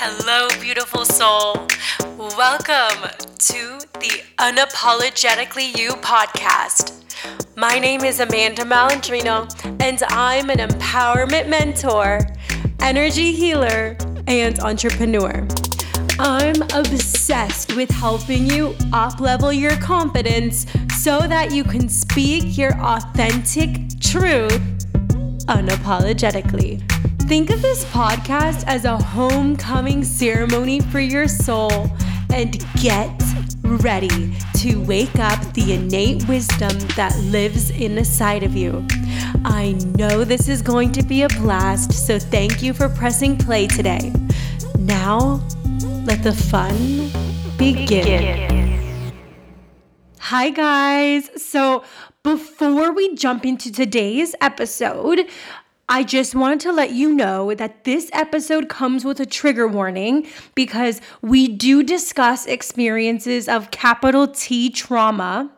[0.00, 1.66] Hello, beautiful soul.
[2.16, 7.02] Welcome to the Unapologetically You podcast.
[7.56, 9.50] My name is Amanda Malandrino,
[9.82, 12.20] and I'm an empowerment mentor,
[12.78, 13.96] energy healer,
[14.28, 15.44] and entrepreneur.
[16.20, 20.64] I'm obsessed with helping you up level your confidence
[20.96, 24.62] so that you can speak your authentic truth
[25.48, 26.84] unapologetically.
[27.28, 31.90] Think of this podcast as a homecoming ceremony for your soul
[32.32, 33.22] and get
[33.62, 38.82] ready to wake up the innate wisdom that lives inside of you.
[39.44, 43.66] I know this is going to be a blast, so thank you for pressing play
[43.66, 44.10] today.
[44.78, 45.46] Now,
[46.06, 47.10] let the fun
[47.58, 49.04] begin.
[50.18, 51.28] Hi, guys.
[51.36, 51.84] So,
[52.22, 55.28] before we jump into today's episode,
[55.90, 60.26] I just wanted to let you know that this episode comes with a trigger warning
[60.54, 65.50] because we do discuss experiences of capital T trauma.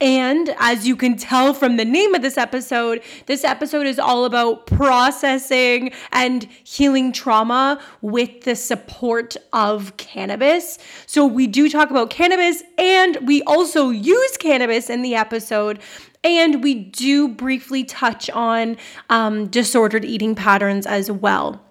[0.00, 4.24] And as you can tell from the name of this episode, this episode is all
[4.24, 10.78] about processing and healing trauma with the support of cannabis.
[11.04, 15.80] So, we do talk about cannabis and we also use cannabis in the episode.
[16.22, 18.76] And we do briefly touch on
[19.08, 21.62] um, disordered eating patterns as well.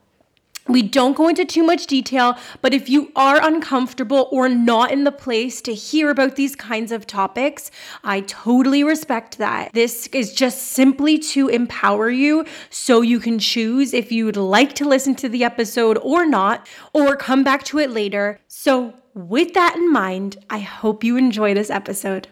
[0.69, 5.03] We don't go into too much detail, but if you are uncomfortable or not in
[5.03, 7.72] the place to hear about these kinds of topics,
[8.03, 9.73] I totally respect that.
[9.73, 14.73] This is just simply to empower you so you can choose if you would like
[14.75, 18.39] to listen to the episode or not, or come back to it later.
[18.47, 22.27] So, with that in mind, I hope you enjoy this episode.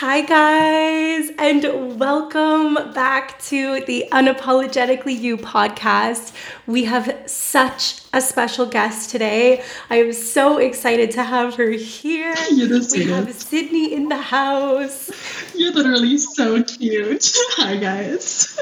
[0.00, 6.32] Hi, guys, and welcome back to the Unapologetically You podcast.
[6.68, 9.64] We have such a special guest today.
[9.90, 12.32] I am so excited to have her here.
[12.52, 15.10] You're the we have Sydney in the house.
[15.56, 17.32] You're literally so cute.
[17.56, 18.56] Hi, guys.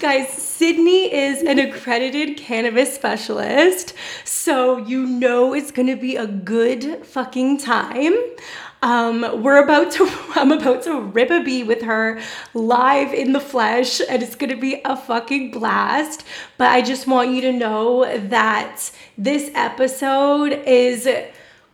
[0.00, 3.94] Guys, Sydney is an accredited cannabis specialist,
[4.24, 8.14] so you know it's gonna be a good fucking time.
[8.82, 12.20] Um, we're about to, I'm about to rip a bee with her
[12.54, 16.24] live in the flesh, and it's gonna be a fucking blast.
[16.56, 21.08] But I just want you to know that this episode is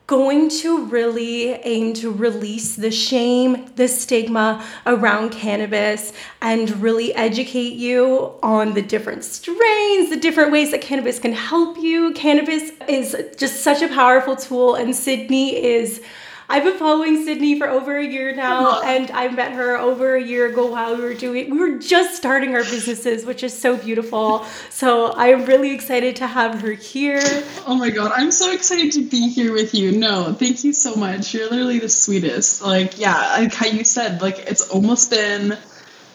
[0.07, 7.75] going to really aim to release the shame, the stigma around cannabis, and really educate
[7.75, 12.13] you on the different strains, the different ways that cannabis can help you.
[12.13, 16.01] Cannabis is just such a powerful tool, and Sydney is
[16.49, 20.23] I've been following Sydney for over a year now, and I met her over a
[20.23, 23.77] year ago while we were doing, we were just starting our businesses, which is so
[23.77, 24.45] beautiful.
[24.71, 27.21] So I'm really excited to have her here.
[27.67, 29.91] Oh my God, I'm so excited to be here with you.
[29.93, 31.35] No, thank you so much.
[31.35, 32.63] You're literally the sweetest.
[32.63, 35.59] Like, yeah, like how you said, like it's almost been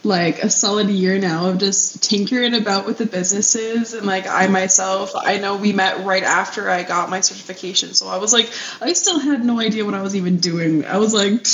[0.04, 3.94] like a solid year now of just tinkering about with the businesses.
[3.94, 7.94] And like I myself I know we met right after I got my certification.
[7.94, 8.52] So I was like
[8.82, 10.86] I still had no idea what I was even doing.
[10.86, 11.46] I was like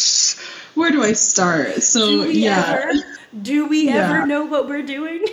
[0.75, 1.83] where do I start?
[1.83, 2.81] So yeah.
[2.83, 3.03] ever,
[3.41, 3.95] do we yeah.
[3.95, 5.25] ever know what we're doing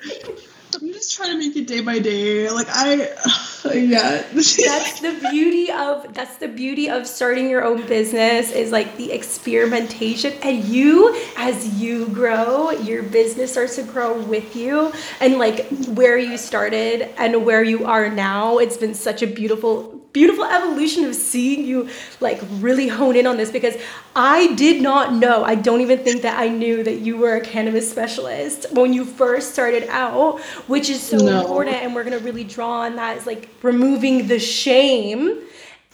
[0.76, 2.50] I'm just trying to make it day by day.
[2.50, 2.94] Like I,
[3.74, 4.22] yeah.
[4.32, 9.12] that's the beauty of that's the beauty of starting your own business is like the
[9.12, 15.66] experimentation, and you as you grow, your business starts to grow with you, and like
[15.88, 18.58] where you started and where you are now.
[18.58, 21.90] It's been such a beautiful beautiful evolution of seeing you
[22.20, 23.74] like really hone in on this because
[24.14, 27.40] I did not know, I don't even think that I knew that you were a
[27.42, 31.42] cannabis specialist when you first started out, which is so no.
[31.42, 31.76] important.
[31.76, 35.42] And we're to really draw on that is like removing the shame.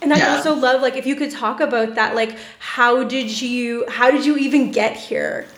[0.00, 0.36] And I yeah.
[0.36, 4.24] also love like if you could talk about that, like how did you how did
[4.24, 5.48] you even get here?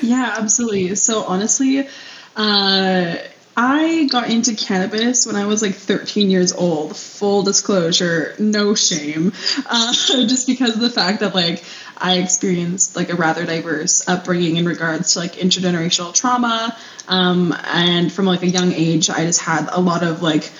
[0.00, 0.94] Yeah, absolutely.
[0.94, 1.88] So honestly,
[2.36, 3.16] uh
[3.56, 6.96] I got into cannabis when I was like 13 years old.
[6.96, 9.32] Full disclosure, no shame.
[9.66, 9.92] Uh,
[10.26, 11.62] just because of the fact that like
[11.98, 16.76] I experienced like a rather diverse upbringing in regards to like intergenerational trauma.
[17.08, 20.50] Um, and from like a young age, I just had a lot of like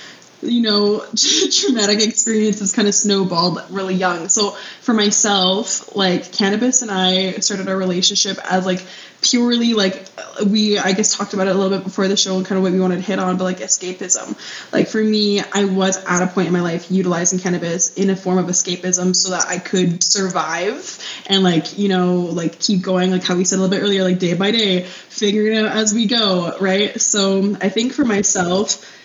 [0.43, 1.05] you know,
[1.53, 4.29] traumatic experiences kind of snowballed really young.
[4.29, 4.51] So
[4.81, 8.83] for myself, like cannabis and I started our relationship as like
[9.23, 10.07] purely like
[10.47, 12.63] we I guess talked about it a little bit before the show and kind of
[12.63, 14.37] what we wanted to hit on, but like escapism.
[14.73, 18.17] Like for me, I was at a point in my life utilizing cannabis in a
[18.17, 23.11] form of escapism so that I could survive and like, you know, like keep going,
[23.11, 25.77] like how we said a little bit earlier, like day by day, figuring it out
[25.77, 27.01] as we go, right?
[27.01, 28.97] So I think for myself,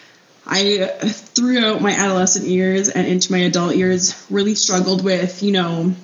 [0.47, 5.95] I throughout my adolescent years and into my adult years really struggled with, you know,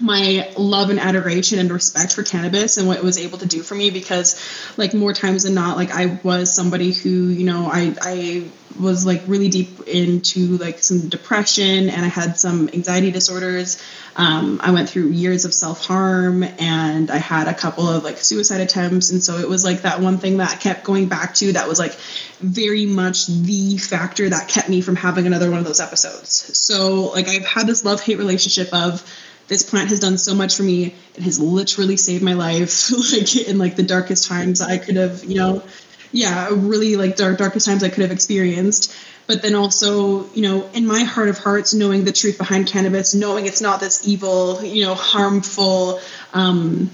[0.00, 3.62] my love and adoration and respect for cannabis and what it was able to do
[3.62, 4.40] for me because
[4.76, 9.04] like more times than not like I was somebody who you know I I was
[9.04, 13.82] like really deep into like some depression and I had some anxiety disorders.
[14.16, 18.60] Um, I went through years of self-harm and I had a couple of like suicide
[18.60, 19.10] attempts.
[19.10, 21.68] And so it was like that one thing that I kept going back to that
[21.68, 21.94] was like
[22.40, 26.58] very much the factor that kept me from having another one of those episodes.
[26.58, 29.04] So like I've had this love-hate relationship of
[29.50, 30.94] this plant has done so much for me.
[31.16, 35.24] It has literally saved my life, like in like the darkest times I could have,
[35.24, 35.64] you know,
[36.12, 38.94] yeah, really like dark darkest times I could have experienced.
[39.26, 43.12] But then also, you know, in my heart of hearts, knowing the truth behind cannabis,
[43.12, 46.00] knowing it's not this evil, you know, harmful
[46.32, 46.88] um,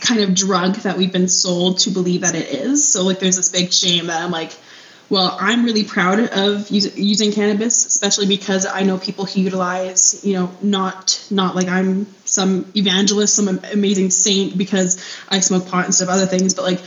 [0.00, 2.88] kind of drug that we've been sold to believe that it is.
[2.88, 4.52] So like, there's this big shame that I'm like
[5.10, 10.24] well, I'm really proud of use, using cannabis, especially because I know people who utilize,
[10.24, 15.86] you know, not not like I'm some evangelist, some amazing saint because I smoke pot
[15.86, 16.80] instead of other things, but like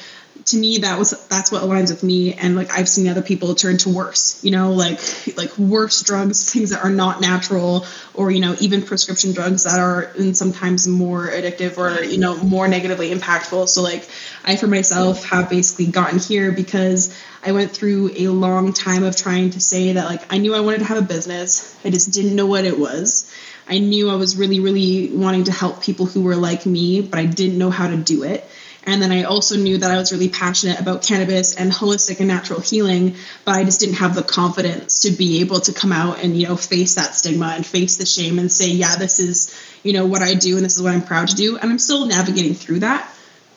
[0.46, 3.56] to me that was that's what aligns with me and like I've seen other people
[3.56, 5.00] turn to worse, you know, like
[5.38, 9.80] like worse drugs, things that are not natural or you know, even prescription drugs that
[9.80, 13.70] are and sometimes more addictive or you know, more negatively impactful.
[13.70, 14.08] So like
[14.44, 19.16] I for myself have basically gotten here because I went through a long time of
[19.16, 21.78] trying to say that like I knew I wanted to have a business.
[21.86, 23.32] I just didn't know what it was.
[23.68, 27.20] I knew I was really, really wanting to help people who were like me, but
[27.20, 28.50] I didn't know how to do it.
[28.86, 32.28] And then I also knew that I was really passionate about cannabis and holistic and
[32.28, 33.16] natural healing,
[33.46, 36.48] but I just didn't have the confidence to be able to come out and, you
[36.48, 40.06] know, face that stigma and face the shame and say, yeah, this is, you know,
[40.06, 41.58] what I do and this is what I'm proud to do.
[41.58, 43.10] And I'm still navigating through that.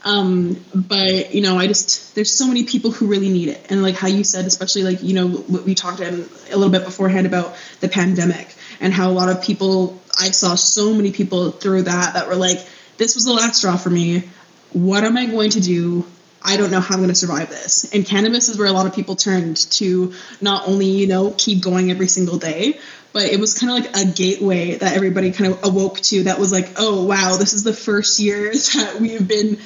[0.07, 3.83] Um, but you know, I just there's so many people who really need it, and
[3.83, 7.27] like how you said, especially like you know what we talked a little bit beforehand
[7.27, 11.83] about the pandemic and how a lot of people I saw so many people through
[11.83, 12.65] that that were like,
[12.99, 14.29] this was the last straw for me.
[14.77, 16.05] What am I going to do?
[16.43, 17.91] I don't know how I'm going to survive this.
[17.95, 20.13] And cannabis is where a lot of people turned to
[20.43, 22.79] not only, you know, keep going every single day,
[23.15, 26.39] but it was kind of like a gateway that everybody kind of awoke to that
[26.39, 29.59] was like, oh, wow, this is the first year that we've been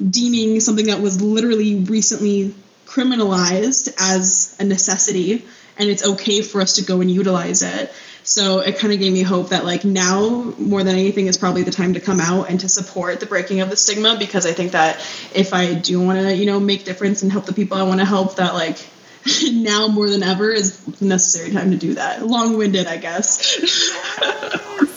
[0.00, 2.54] deeming something that was literally recently
[2.86, 5.44] criminalized as a necessity
[5.76, 7.92] and it's okay for us to go and utilize it
[8.24, 11.62] so it kind of gave me hope that like now more than anything is probably
[11.62, 14.52] the time to come out and to support the breaking of the stigma because i
[14.52, 14.96] think that
[15.34, 18.00] if i do want to you know make difference and help the people i want
[18.00, 18.78] to help that like
[19.52, 22.26] now more than ever is necessary time to do that.
[22.26, 23.56] Long-winded i guess.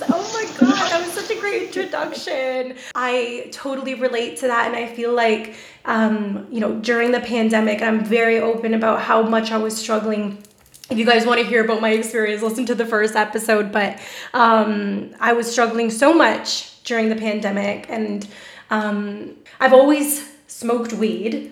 [0.08, 2.76] Oh my god that was such a great introduction.
[2.96, 5.56] I totally relate to that and i feel like
[5.86, 10.42] um, you know during the pandemic i'm very open about how much i was struggling
[10.90, 13.72] if you guys want to hear about my experience, listen to the first episode.
[13.72, 14.00] But
[14.34, 18.28] um, I was struggling so much during the pandemic, and
[18.70, 21.52] um, I've always smoked weed,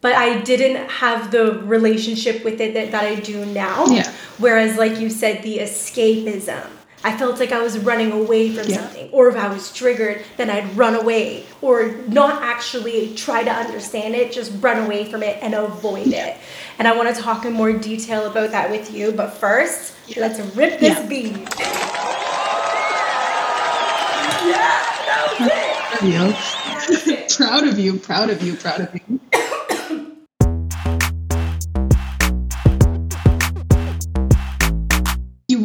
[0.00, 3.86] but I didn't have the relationship with it that, that I do now.
[3.86, 4.10] Yeah.
[4.38, 6.75] Whereas, like you said, the escapism.
[7.06, 8.78] I felt like I was running away from yeah.
[8.78, 13.50] something, or if I was triggered, then I'd run away, or not actually try to
[13.52, 16.26] understand it, just run away from it and avoid yeah.
[16.26, 16.36] it.
[16.80, 19.12] And I want to talk in more detail about that with you.
[19.12, 20.20] But first, yeah.
[20.20, 21.06] let's rip this yeah.
[21.06, 21.36] bead.
[21.36, 21.46] yeah,
[25.06, 27.32] that was it.
[27.36, 29.20] proud of you, proud of you, proud of you.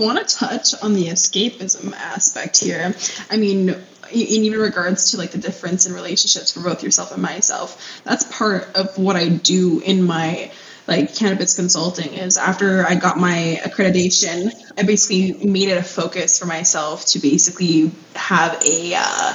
[0.02, 2.94] Want to touch on the escapism aspect here.
[3.30, 3.78] I mean, in
[4.12, 8.76] even regards to like the difference in relationships for both yourself and myself, that's part
[8.76, 10.52] of what I do in my
[10.88, 16.40] like cannabis consulting is after I got my accreditation, I basically made it a focus
[16.40, 19.34] for myself to basically have a uh,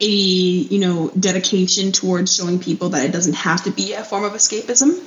[0.00, 4.24] a you know dedication towards showing people that it doesn't have to be a form
[4.24, 4.98] of escapism.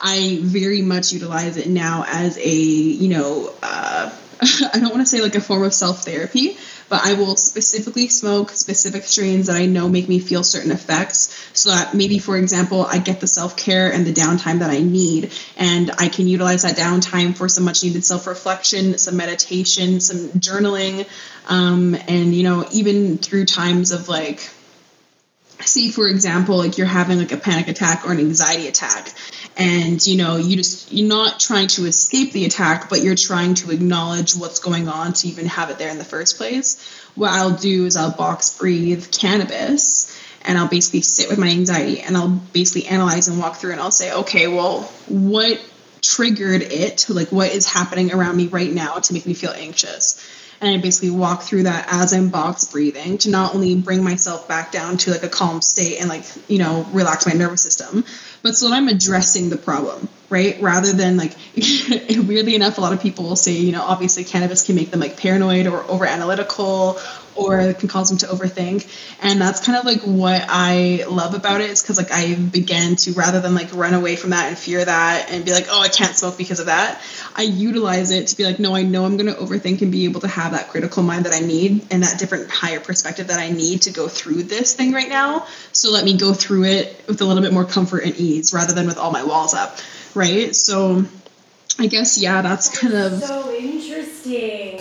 [0.00, 5.06] I very much utilize it now as a you know uh, I don't want to
[5.06, 6.56] say like a form of self therapy,
[6.88, 11.50] but I will specifically smoke specific strains that I know make me feel certain effects
[11.52, 14.80] so that maybe, for example, I get the self care and the downtime that I
[14.80, 15.32] need.
[15.56, 20.28] And I can utilize that downtime for some much needed self reflection, some meditation, some
[20.40, 21.06] journaling,
[21.48, 24.48] um, and, you know, even through times of like,
[25.66, 29.12] see for example like you're having like a panic attack or an anxiety attack
[29.56, 33.54] and you know you just you're not trying to escape the attack but you're trying
[33.54, 36.80] to acknowledge what's going on to even have it there in the first place
[37.14, 42.00] what i'll do is i'll box breathe cannabis and i'll basically sit with my anxiety
[42.00, 45.60] and i'll basically analyze and walk through and i'll say okay well what
[46.00, 47.06] triggered it?
[47.08, 50.22] Like what is happening around me right now to make me feel anxious
[50.60, 54.48] and I basically walk through that as I'm box breathing to not only bring myself
[54.48, 58.04] back down to like a calm state and like you know relax my nervous system,
[58.42, 60.60] but so that I'm addressing the problem, right?
[60.60, 64.62] Rather than like weirdly enough, a lot of people will say you know obviously cannabis
[64.62, 66.98] can make them like paranoid or over analytical
[67.38, 68.86] or can cause them to overthink.
[69.22, 72.96] And that's kind of like what I love about it is because like I began
[72.96, 75.80] to rather than like run away from that and fear that and be like, oh,
[75.80, 77.00] I can't smoke because of that.
[77.36, 80.04] I utilize it to be like, no, I know I'm going to overthink and be
[80.04, 83.38] able to have that critical mind that I need and that different higher perspective that
[83.38, 85.46] I need to go through this thing right now.
[85.72, 88.74] So let me go through it with a little bit more comfort and ease rather
[88.74, 89.78] than with all my walls up.
[90.18, 90.56] Right.
[90.56, 91.04] So
[91.78, 93.22] I guess, yeah, that's kind of.
[93.22, 94.80] So interesting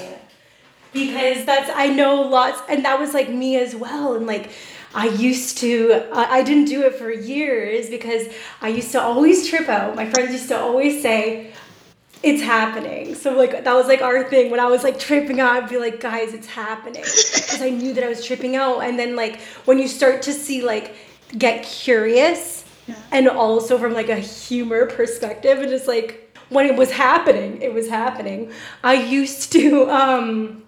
[0.93, 4.49] because that's I know lots and that was like me as well and like
[4.95, 8.27] I used to I, I didn't do it for years because
[8.61, 9.95] I used to always trip out.
[9.95, 11.51] My friends used to always say
[12.23, 13.13] it's happening.
[13.13, 15.77] So like that was like our thing when I was like tripping out I'd be
[15.77, 19.39] like guys it's happening because I knew that I was tripping out and then like
[19.65, 20.95] when you start to see like
[21.37, 22.56] get curious
[23.11, 27.73] and also from like a humor perspective and just like when it was happening it
[27.73, 28.51] was happening.
[28.83, 30.63] I used to um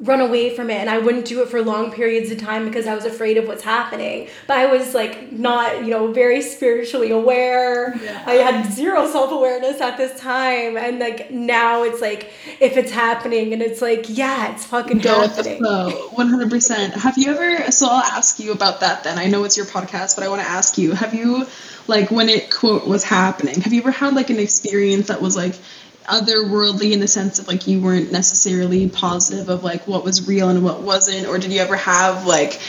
[0.00, 2.86] run away from it and I wouldn't do it for long periods of time because
[2.86, 4.28] I was afraid of what's happening.
[4.46, 7.94] But I was like not, you know, very spiritually aware.
[8.02, 8.22] Yeah.
[8.26, 13.52] I had zero self-awareness at this time and like now it's like if it's happening
[13.52, 15.60] and it's like yeah, it's fucking Go happening.
[15.60, 16.92] With 100%.
[16.94, 19.18] Have you ever so I'll ask you about that then.
[19.18, 21.46] I know it's your podcast, but I want to ask you, have you
[21.86, 25.36] like when it quote was happening, have you ever had like an experience that was
[25.36, 25.56] like
[26.04, 30.48] otherworldly in the sense of like you weren't necessarily positive of like what was real
[30.48, 32.60] and what wasn't or did you ever have like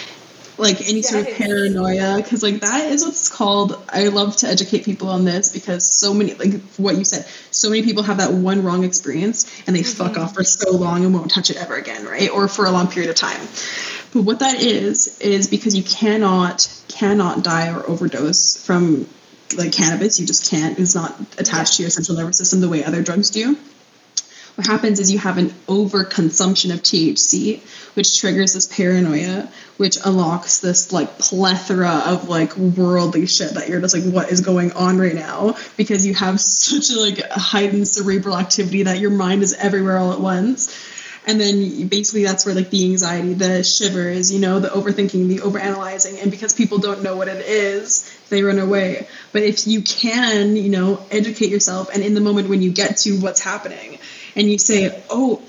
[0.57, 2.17] like any sort of paranoia?
[2.17, 6.13] Because like that is what's called i love to educate people on this because so
[6.13, 9.81] many like what you said so many people have that one wrong experience and they
[9.81, 10.03] mm-hmm.
[10.03, 12.29] fuck off for so long and won't touch it ever again right?
[12.29, 13.41] Or for a long period of time.
[14.13, 19.07] But what that is is because you cannot cannot die or overdose from
[19.57, 20.79] like cannabis, you just can't.
[20.79, 23.57] It's not attached to your central nervous system the way other drugs do.
[24.55, 27.61] What happens is you have an overconsumption of THC,
[27.95, 33.79] which triggers this paranoia, which unlocks this like plethora of like worldly shit that you're
[33.79, 35.55] just like, what is going on right now?
[35.77, 40.11] Because you have such a like heightened cerebral activity that your mind is everywhere all
[40.11, 40.75] at once
[41.31, 45.37] and then basically that's where like the anxiety the shivers you know the overthinking the
[45.37, 46.21] overanalyzing.
[46.21, 49.07] And because people don't know what it is they run away.
[49.31, 52.97] But if you can you know educate yourself and in the moment when you get
[52.97, 53.97] to what's happening
[54.35, 55.41] and you say oh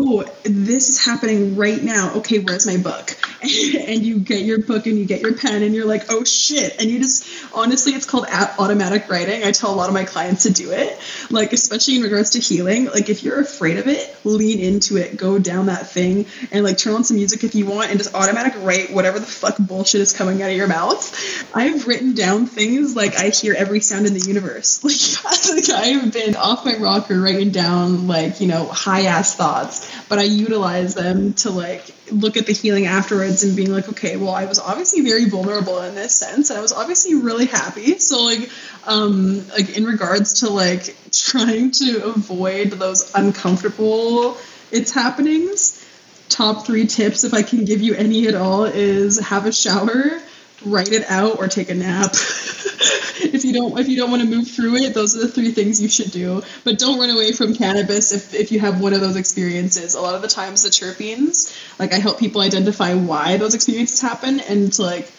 [0.00, 2.14] oh, this is happening right now.
[2.16, 3.18] Okay, where's my book?
[3.42, 6.80] and you get your book and you get your pen and you're like, oh shit.
[6.80, 9.42] And you just, honestly, it's called automatic writing.
[9.42, 10.98] I tell a lot of my clients to do it.
[11.30, 15.16] Like, especially in regards to healing, like if you're afraid of it, lean into it,
[15.16, 18.14] go down that thing and like turn on some music if you want and just
[18.14, 21.54] automatic write whatever the fuck bullshit is coming out of your mouth.
[21.54, 24.80] I've written down things like I hear every sound in the universe.
[24.88, 29.87] Like, like I've been off my rocker writing down like, you know, high ass thoughts
[30.08, 34.16] but I utilize them to like look at the healing afterwards and being like, okay,
[34.16, 37.98] well, I was obviously very vulnerable in this sense, and I was obviously really happy.
[37.98, 38.50] So like,
[38.86, 44.36] um, like in regards to like trying to avoid those uncomfortable
[44.70, 45.84] it's happenings.
[46.28, 50.20] Top three tips, if I can give you any at all, is have a shower,
[50.64, 52.14] write it out, or take a nap.
[53.20, 55.50] if you don't if you don't want to move through it, those are the three
[55.50, 56.42] things you should do.
[56.64, 59.94] But don't run away from cannabis if, if you have one of those experiences.
[59.94, 64.00] A lot of the times the terpenes, like I help people identify why those experiences
[64.00, 65.10] happen and to like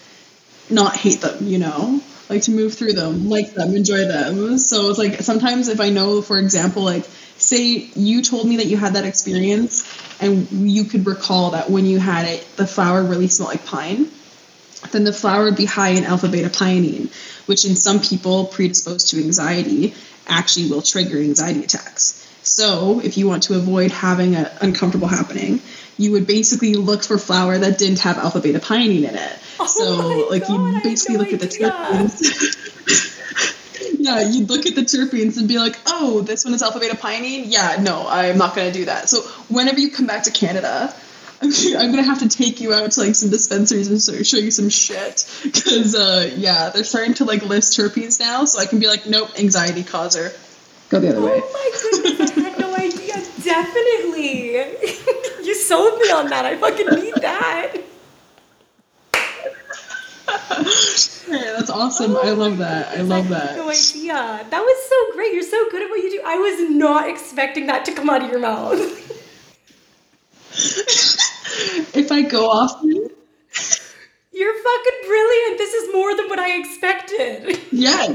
[0.70, 2.01] not hate them, you know?
[2.29, 4.60] Like to move through them, like them, enjoy them.
[4.60, 7.06] So it's like sometimes if I know, for example, like
[7.38, 9.88] say you told me that you had that experience
[10.22, 14.12] and you could recall that when you had it, the flower really smelled like pine
[14.92, 17.12] then the flower would be high in alpha beta pinene,
[17.48, 19.94] which in some people predisposed to anxiety
[20.28, 22.26] actually will trigger anxiety attacks.
[22.44, 25.62] So if you want to avoid having an uncomfortable happening,
[25.98, 29.40] you would basically look for flower that didn't have alpha beta pinene in it.
[29.60, 32.22] Oh so like God, you basically no look at the terpenes.
[34.00, 36.96] yeah, you'd look at the terpenes and be like, oh, this one is alpha beta
[36.96, 37.44] pinene.
[37.48, 39.10] Yeah, no, I'm not gonna do that.
[39.10, 39.22] So
[39.54, 40.94] whenever you come back to Canada.
[41.41, 44.27] I'm I'm gonna have to take you out to like some dispensaries and sort of
[44.27, 48.60] show you some shit because uh, yeah, they're starting to like list terpenes now, so
[48.60, 50.31] I can be like, nope, anxiety causer.
[50.89, 51.41] Go the other way.
[51.43, 53.13] Oh my goodness, I had no idea.
[53.43, 54.55] Definitely.
[55.46, 56.46] you sold me on that.
[56.46, 57.75] I fucking need that.
[61.27, 62.15] Yeah, that's awesome.
[62.17, 62.98] I love that.
[62.98, 63.91] I love had No that.
[63.91, 64.46] idea.
[64.50, 65.34] That was so great.
[65.34, 66.22] You're so good at what you do.
[66.25, 68.79] I was not expecting that to come out of your mouth.
[71.96, 75.58] If I go off, You're fucking brilliant.
[75.58, 77.60] This is more than what I expected.
[77.72, 78.08] yeah,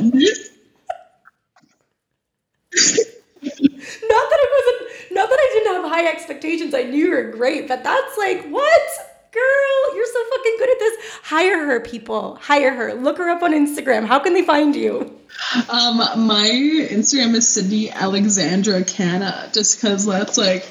[2.72, 6.74] Not that I wasn't, not that I didn't have high expectations.
[6.74, 8.82] I knew you were great, but that's like, what?
[9.32, 10.94] Girl, you're so fucking good at this.
[11.24, 12.36] Hire her, people.
[12.36, 12.94] Hire her.
[12.94, 14.06] Look her up on Instagram.
[14.06, 15.18] How can they find you?
[15.68, 20.64] Um, my Instagram is Sydney Alexandra Canna, just because that's like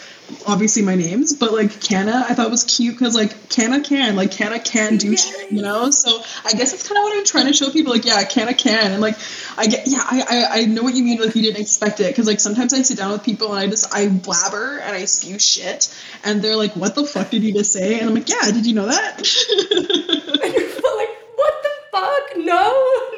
[0.47, 4.31] obviously my names, but like Canna, I thought was cute because like Canna can, like
[4.31, 5.89] Canna can do shit, you know.
[5.89, 8.53] So I guess that's kind of what I'm trying to show people, like yeah, Canna
[8.53, 9.17] can, and like
[9.57, 12.07] I get, yeah, I I, I know what you mean, like you didn't expect it,
[12.07, 15.05] because like sometimes I sit down with people and I just I blabber and I
[15.05, 17.99] spew shit, and they're like, what the fuck did you just say?
[17.99, 19.17] And I'm like, yeah, did you know that?
[20.43, 22.37] And you're like, what the fuck?
[22.37, 23.12] No.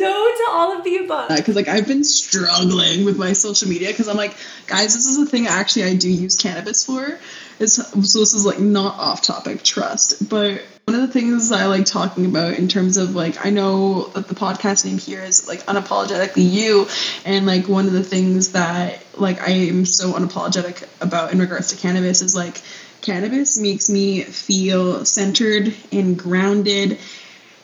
[0.00, 1.28] No to all of the above.
[1.28, 4.34] because like I've been struggling with my social media because I'm like,
[4.66, 7.18] guys, this is the thing actually I do use cannabis for.
[7.58, 10.26] It's, so this is like not off topic, trust.
[10.28, 14.04] But one of the things I like talking about in terms of like I know
[14.08, 16.88] that the podcast name here is like unapologetically you,
[17.24, 21.68] and like one of the things that like I am so unapologetic about in regards
[21.68, 22.60] to cannabis is like
[23.02, 26.98] cannabis makes me feel centered and grounded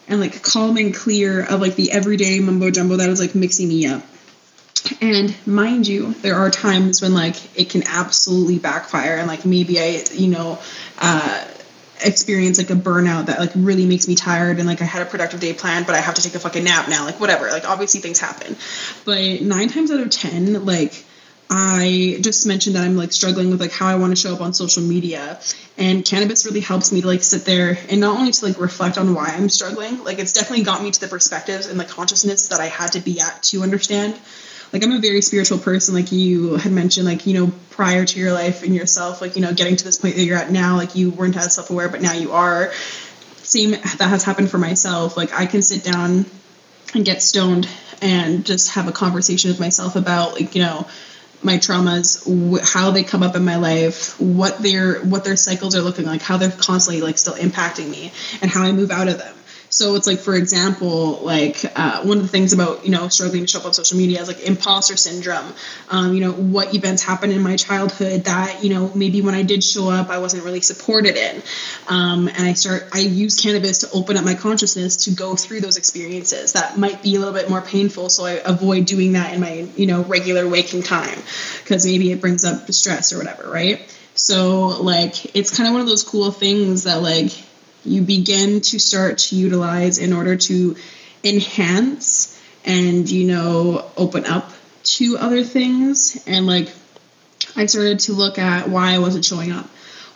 [0.08, 3.68] and like calm and clear of like the everyday mumbo jumbo that is like mixing
[3.68, 4.02] me up.
[5.00, 9.80] And mind you, there are times when like it can absolutely backfire and like maybe
[9.80, 10.58] I, you know,
[10.98, 11.48] uh
[12.04, 15.06] experience like a burnout that like really makes me tired and like I had a
[15.06, 17.66] productive day planned but I have to take a fucking nap now like whatever like
[17.66, 18.54] obviously things happen
[19.06, 21.05] but 9 times out of 10 like
[21.48, 24.40] I just mentioned that I'm like struggling with like how I want to show up
[24.40, 25.38] on social media
[25.78, 28.98] and cannabis really helps me to like sit there and not only to like reflect
[28.98, 32.48] on why I'm struggling like it's definitely got me to the perspectives and the consciousness
[32.48, 34.18] that I had to be at to understand.
[34.72, 38.18] Like I'm a very spiritual person like you had mentioned like you know prior to
[38.18, 40.76] your life and yourself like you know getting to this point that you're at now
[40.76, 42.72] like you weren't as self-aware but now you are.
[43.44, 46.26] Same that has happened for myself like I can sit down
[46.92, 47.68] and get stoned
[48.02, 50.88] and just have a conversation with myself about like you know
[51.46, 55.74] my traumas wh- how they come up in my life what their what their cycles
[55.74, 59.08] are looking like how they're constantly like still impacting me and how i move out
[59.08, 59.34] of them
[59.76, 63.42] so it's like for example like uh, one of the things about you know struggling
[63.42, 65.52] to show up on social media is like imposter syndrome.
[65.90, 69.42] Um, you know what events happened in my childhood that you know maybe when i
[69.42, 71.42] did show up i wasn't really supported in.
[71.88, 75.60] Um, and i start i use cannabis to open up my consciousness to go through
[75.60, 78.08] those experiences that might be a little bit more painful.
[78.08, 81.18] So i avoid doing that in my you know regular waking time
[81.62, 83.94] because maybe it brings up distress or whatever right?
[84.14, 87.30] So like it's kind of one of those cool things that like
[87.86, 90.76] you begin to start to utilize in order to
[91.24, 94.50] enhance and you know open up
[94.82, 96.70] to other things and like
[97.56, 99.68] I started to look at why I wasn't showing up.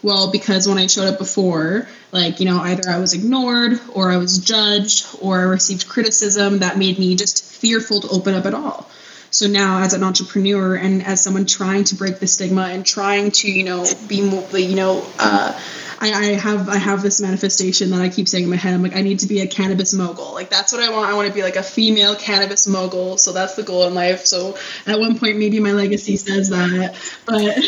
[0.03, 4.11] Well, because when I showed up before, like, you know, either I was ignored or
[4.11, 8.47] I was judged or I received criticism that made me just fearful to open up
[8.47, 8.89] at all.
[9.31, 13.31] So now, as an entrepreneur and as someone trying to break the stigma and trying
[13.31, 15.59] to, you know, be more, you know, uh,
[16.01, 18.73] I, I have I have this manifestation that I keep saying in my head.
[18.73, 20.33] I'm like, I need to be a cannabis mogul.
[20.33, 21.11] Like that's what I want.
[21.11, 23.19] I want to be like a female cannabis mogul.
[23.19, 24.25] So that's the goal in life.
[24.25, 26.97] So at one point, maybe my legacy says that.
[27.27, 27.59] But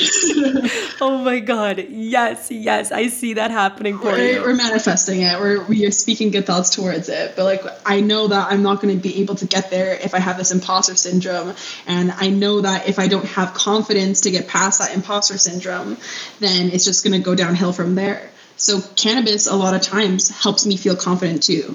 [1.01, 1.87] Oh my god.
[1.91, 2.91] Yes, yes.
[2.91, 4.41] I see that happening for we're, you.
[4.41, 5.39] we're manifesting it.
[5.39, 7.35] We're we are speaking good thoughts towards it.
[7.37, 10.15] But like I know that I'm not going to be able to get there if
[10.15, 11.55] I have this imposter syndrome,
[11.87, 15.99] and I know that if I don't have confidence to get past that imposter syndrome,
[16.41, 18.22] then it's just going to go downhill from there.
[18.63, 21.75] So cannabis a lot of times helps me feel confident too.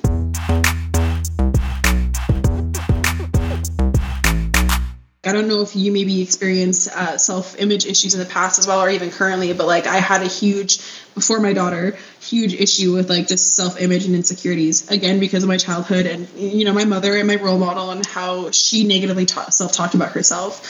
[5.28, 8.68] I don't know if you maybe experienced uh, self image issues in the past as
[8.68, 10.78] well, or even currently, but like I had a huge,
[11.14, 14.90] before my daughter, huge issue with like just self image and insecurities.
[14.90, 18.06] Again, because of my childhood and, you know, my mother and my role model and
[18.06, 20.66] how she negatively ta- self talked about herself.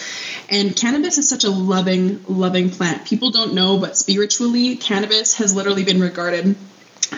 [0.50, 3.06] And cannabis is such a loving, loving plant.
[3.06, 6.56] People don't know, but spiritually, cannabis has literally been regarded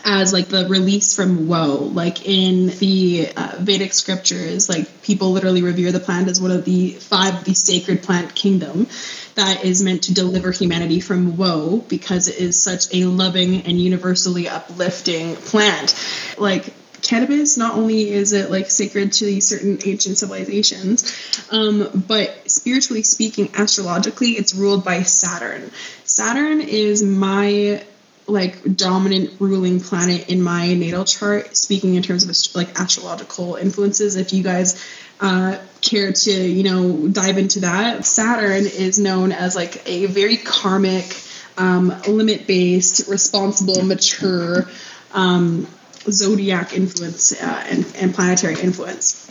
[0.05, 1.77] as like the release from woe.
[1.77, 6.65] Like in the uh, vedic scriptures like people literally revere the plant as one of
[6.65, 8.87] the five of the sacred plant kingdom
[9.35, 13.79] that is meant to deliver humanity from woe because it is such a loving and
[13.79, 15.95] universally uplifting plant.
[16.37, 21.15] Like cannabis not only is it like sacred to these certain ancient civilizations
[21.49, 25.71] um, but spiritually speaking astrologically it's ruled by saturn.
[26.03, 27.83] Saturn is my
[28.29, 34.15] like dominant ruling planet in my natal chart speaking in terms of like astrological influences
[34.15, 34.83] if you guys
[35.19, 40.37] uh, care to you know dive into that saturn is known as like a very
[40.37, 41.15] karmic
[41.57, 44.69] um, limit based responsible mature
[45.11, 45.67] um,
[46.09, 49.29] zodiac influence uh, and, and planetary influence.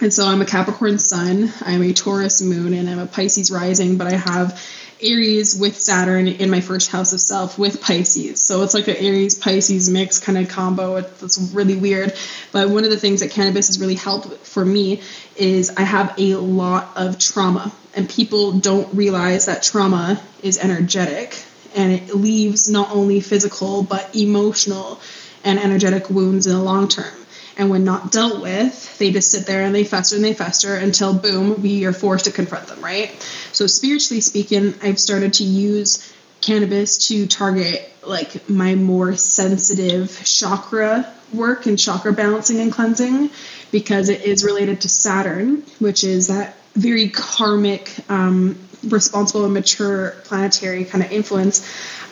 [0.00, 3.96] And so i'm a capricorn sun i'm a taurus moon and i'm a pisces rising
[3.96, 4.60] but i have
[5.00, 8.42] Aries with Saturn in my first house of self with Pisces.
[8.42, 10.96] So it's like an Aries Pisces mix kind of combo.
[10.96, 12.14] It's really weird.
[12.52, 15.02] But one of the things that cannabis has really helped for me
[15.36, 21.42] is I have a lot of trauma, and people don't realize that trauma is energetic
[21.74, 25.00] and it leaves not only physical but emotional
[25.42, 27.23] and energetic wounds in the long term.
[27.56, 30.74] And when not dealt with, they just sit there and they fester and they fester
[30.74, 33.12] until boom, we are forced to confront them, right?
[33.52, 41.10] So, spiritually speaking, I've started to use cannabis to target like my more sensitive chakra
[41.32, 43.30] work and chakra balancing and cleansing
[43.72, 50.10] because it is related to Saturn, which is that very karmic, um, responsible and mature
[50.24, 51.66] planetary kind of influence.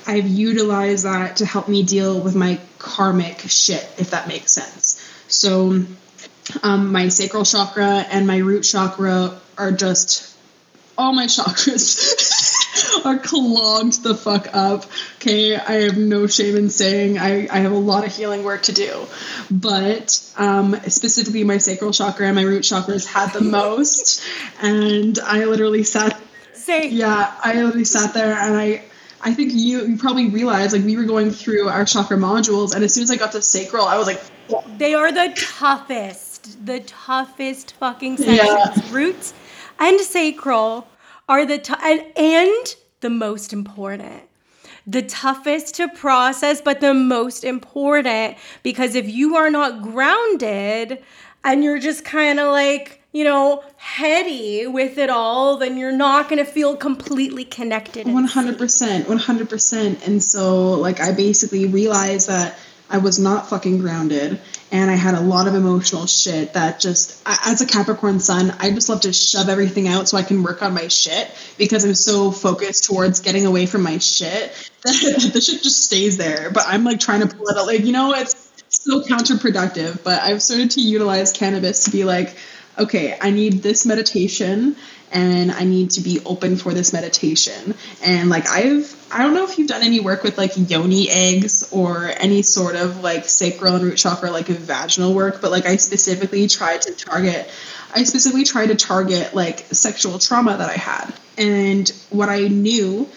[0.07, 4.92] I've utilized that to help me deal with my karmic shit, if that makes sense.
[5.33, 5.85] So
[6.63, 10.33] um, my sacral chakra and my root chakra are just
[10.97, 14.85] all my chakras are clogged the fuck up.
[15.17, 18.63] Okay, I have no shame in saying I, I have a lot of healing work
[18.65, 19.07] to do.
[19.51, 24.23] But um, specifically, my sacral chakra and my root chakras had the most.
[24.61, 26.21] And I literally sat.
[26.53, 26.89] Say.
[26.89, 28.83] Yeah, I literally sat there and I
[29.23, 32.83] I think you you probably realized like we were going through our chakra modules, and
[32.83, 34.21] as soon as I got to sacral, I was like,
[34.79, 38.39] they are the toughest, the toughest fucking sections.
[38.39, 38.95] Yeah.
[38.95, 39.33] Roots
[39.79, 40.89] and sacral
[41.29, 44.23] are the t- and, and the most important.
[44.87, 51.03] The toughest to process, but the most important because if you are not grounded
[51.45, 56.29] and you're just kind of like you know, heady with it all, then you're not
[56.29, 58.07] going to feel completely connected.
[58.07, 59.03] 100%.
[59.03, 60.07] 100%.
[60.07, 65.15] And so, like, I basically realized that I was not fucking grounded and I had
[65.15, 69.13] a lot of emotional shit that just, as a Capricorn sun, I just love to
[69.13, 73.21] shove everything out so I can work on my shit because I'm so focused towards
[73.21, 74.53] getting away from my shit
[74.85, 76.51] that the shit just stays there.
[76.51, 77.67] But I'm like trying to pull it out.
[77.67, 80.03] Like, you know, it's so counterproductive.
[80.03, 82.37] But I've started to utilize cannabis to be like,
[82.79, 84.77] okay, I need this meditation
[85.13, 87.75] and I need to be open for this meditation.
[88.03, 91.69] And like I've I don't know if you've done any work with like yoni eggs
[91.71, 95.77] or any sort of like sacral and root chakra like vaginal work, but like I
[95.77, 97.51] specifically tried to target
[97.95, 101.13] I specifically tried to target like sexual trauma that I had.
[101.37, 103.09] And what I knew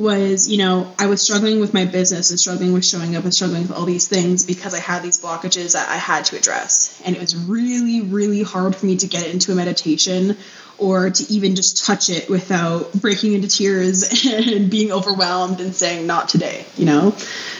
[0.00, 3.34] was, you know, I was struggling with my business and struggling with showing up and
[3.34, 7.00] struggling with all these things because I had these blockages that I had to address.
[7.04, 10.36] And it was really, really hard for me to get into a meditation
[10.78, 16.06] or to even just touch it without breaking into tears and being overwhelmed and saying,
[16.06, 17.10] not today, you know?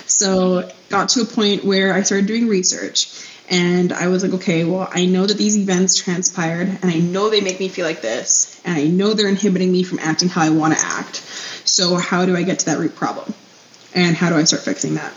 [0.06, 4.64] So got to a point where I started doing research and I was like, okay,
[4.64, 8.00] well, I know that these events transpired and I know they make me feel like
[8.00, 11.16] this and I know they're inhibiting me from acting how I want to act.
[11.16, 13.34] So, how do I get to that root problem?
[13.92, 15.12] And how do I start fixing that?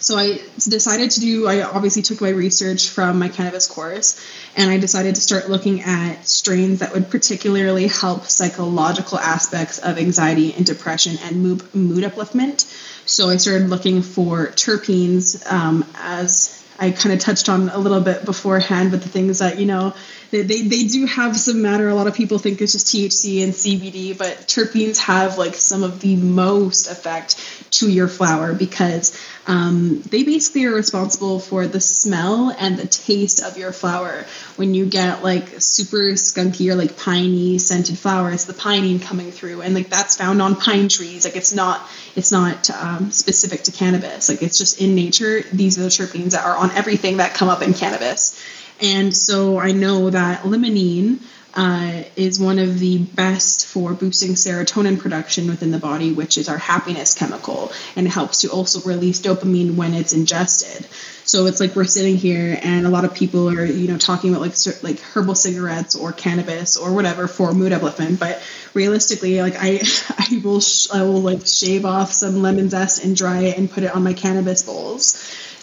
[0.00, 4.20] So, I decided to do, I obviously took my research from my cannabis course,
[4.56, 9.96] and I decided to start looking at strains that would particularly help psychological aspects of
[9.96, 12.64] anxiety and depression and mood, upliftment.
[13.06, 18.00] So, I started looking for terpenes um, as I kind of touched on a little
[18.00, 19.94] bit beforehand, but the things that, you know,
[20.34, 21.88] they, they, they do have some matter.
[21.88, 25.84] A lot of people think it's just THC and CBD, but terpenes have like some
[25.84, 27.36] of the most effect
[27.72, 29.16] to your flower because
[29.46, 34.24] um, they basically are responsible for the smell and the taste of your flower.
[34.56, 39.62] When you get like super skunky or like piney scented flowers, the pinene coming through,
[39.62, 41.24] and like that's found on pine trees.
[41.24, 41.80] Like it's not
[42.16, 44.28] it's not um, specific to cannabis.
[44.28, 45.42] Like it's just in nature.
[45.52, 48.40] These are the terpenes that are on everything that come up in cannabis.
[48.80, 51.20] And so I know that limonene
[51.56, 56.48] uh, is one of the best for boosting serotonin production within the body, which is
[56.48, 60.86] our happiness chemical, and helps to also release dopamine when it's ingested.
[61.26, 64.34] So it's like we're sitting here, and a lot of people are, you know, talking
[64.34, 68.18] about like like herbal cigarettes or cannabis or whatever for mood upliftment.
[68.18, 68.42] But
[68.74, 69.80] realistically, like I,
[70.18, 73.70] I will, sh- I will like shave off some lemon zest and dry it and
[73.70, 75.14] put it on my cannabis bowls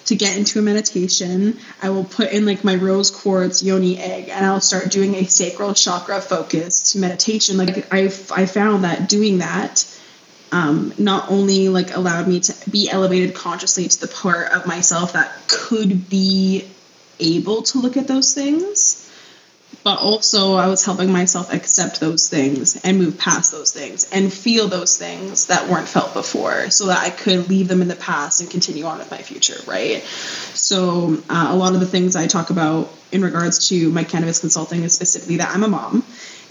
[0.06, 4.30] to get into a meditation, I will put in like my rose quartz yoni egg
[4.30, 7.58] and I'll start doing a sacral chakra focused meditation.
[7.58, 9.86] Like I I found that doing that
[10.52, 15.14] um, not only like allowed me to be elevated consciously to the part of myself
[15.14, 16.68] that could be
[17.20, 19.01] able to look at those things
[19.84, 24.32] but also I was helping myself accept those things and move past those things and
[24.32, 27.96] feel those things that weren't felt before so that I could leave them in the
[27.96, 30.04] past and continue on with my future, right?
[30.04, 34.40] So, uh, a lot of the things I talk about in regards to my cannabis
[34.40, 36.04] consulting is specifically that I'm a mom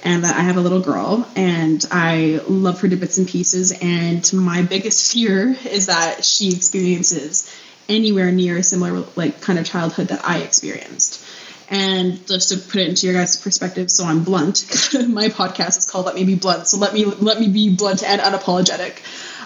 [0.02, 3.72] and that I have a little girl and I love her to bits and pieces.
[3.80, 7.54] And my biggest fear is that she experiences
[7.88, 11.24] anywhere near a similar, like, kind of childhood that I experienced.
[11.70, 14.64] And just to put it into your guys' perspective, so I'm blunt.
[15.08, 18.02] my podcast is called "Let Me Be Blunt," so let me let me be blunt
[18.02, 18.98] and unapologetic.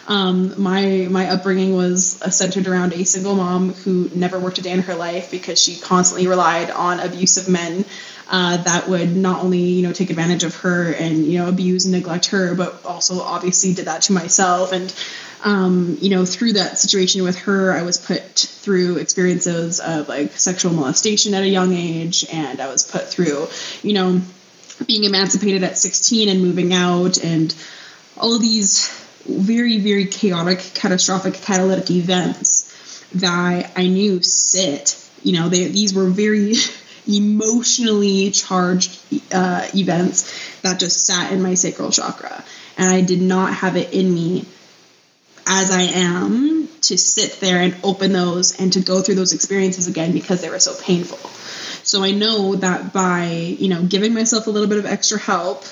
[0.09, 4.73] Um, my my upbringing was centered around a single mom who never worked a day
[4.73, 7.85] in her life because she constantly relied on abusive men
[8.29, 11.85] uh, that would not only you know take advantage of her and you know abuse
[11.85, 14.95] and neglect her, but also obviously did that to myself and
[15.45, 20.33] um, you know, through that situation with her, I was put through experiences of like
[20.33, 23.49] sexual molestation at a young age, and I was put through,
[23.83, 24.23] you know,
[24.87, 27.55] being emancipated at 16 and moving out, and
[28.17, 28.89] all these
[29.29, 34.99] very, very chaotic, catastrophic, catalytic events that I knew sit.
[35.23, 36.55] You know, they, these were very
[37.07, 38.99] emotionally charged
[39.31, 42.43] uh, events that just sat in my sacral chakra,
[42.79, 44.47] and I did not have it in me
[45.47, 49.87] as I am to sit there and open those and to go through those experiences
[49.87, 51.19] again because they were so painful.
[51.83, 55.65] So I know that by, you know, giving myself a little bit of extra help,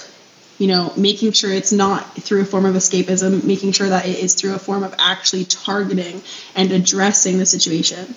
[0.58, 4.18] you know, making sure it's not through a form of escapism, making sure that it
[4.18, 6.22] is through a form of actually targeting
[6.54, 8.14] and addressing the situation.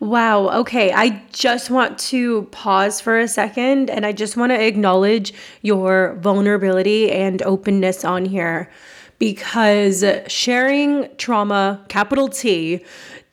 [0.00, 0.60] Wow.
[0.60, 0.92] Okay.
[0.92, 6.14] I just want to pause for a second and I just want to acknowledge your
[6.20, 8.70] vulnerability and openness on here
[9.18, 12.84] because sharing trauma, capital T,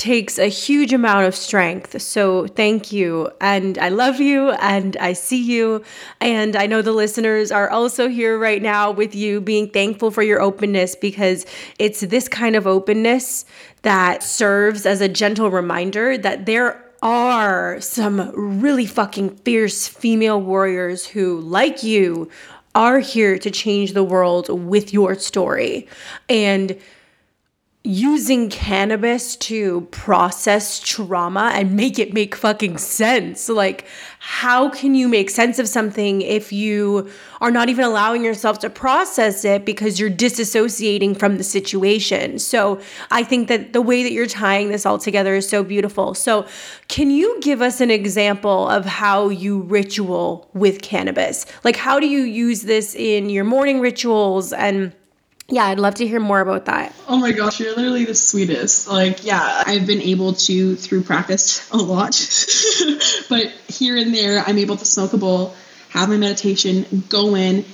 [0.02, 2.02] takes a huge amount of strength.
[2.02, 3.30] So thank you.
[3.40, 5.84] And I love you and I see you.
[6.20, 10.24] And I know the listeners are also here right now with you, being thankful for
[10.24, 11.46] your openness because
[11.78, 13.46] it's this kind of openness
[13.84, 21.06] that serves as a gentle reminder that there are some really fucking fierce female warriors
[21.06, 22.30] who, like you,
[22.76, 25.88] are here to change the world with your story.
[26.30, 26.78] And
[27.84, 33.50] using cannabis to process trauma and make it make fucking sense.
[33.50, 33.88] Like,
[34.20, 38.70] how can you make sense of something if you are not even allowing yourself to
[38.70, 42.38] process it because you're disassociating from the situation?
[42.38, 46.14] So, I think that the way that you're tying this all together is so beautiful.
[46.14, 46.46] So,
[46.88, 51.48] can you give us an example of how you ritual with cannabis?
[51.64, 54.94] Like, how do you use this in your morning rituals and
[55.52, 56.96] yeah, I'd love to hear more about that.
[57.08, 58.88] Oh my gosh, you're literally the sweetest.
[58.88, 62.12] Like, yeah, I've been able to, through practice, a lot.
[63.30, 65.54] but here and there, I'm able to smoke a bowl,
[65.90, 67.66] have my meditation, go in,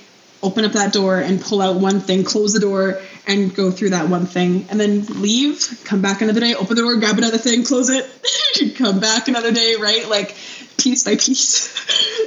[0.41, 3.91] open up that door and pull out one thing, close the door, and go through
[3.91, 7.37] that one thing, and then leave, come back another day, open the door, grab another
[7.37, 10.07] thing, close it, come back another day, right?
[10.09, 10.35] Like,
[10.77, 11.69] piece by piece.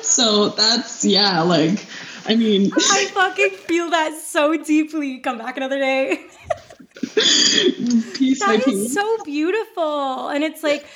[0.06, 1.84] so that's, yeah, like,
[2.26, 5.18] I mean, I fucking feel that so deeply.
[5.18, 6.24] Come back another day.
[7.14, 10.28] piece that is so beautiful.
[10.28, 10.86] And it's like,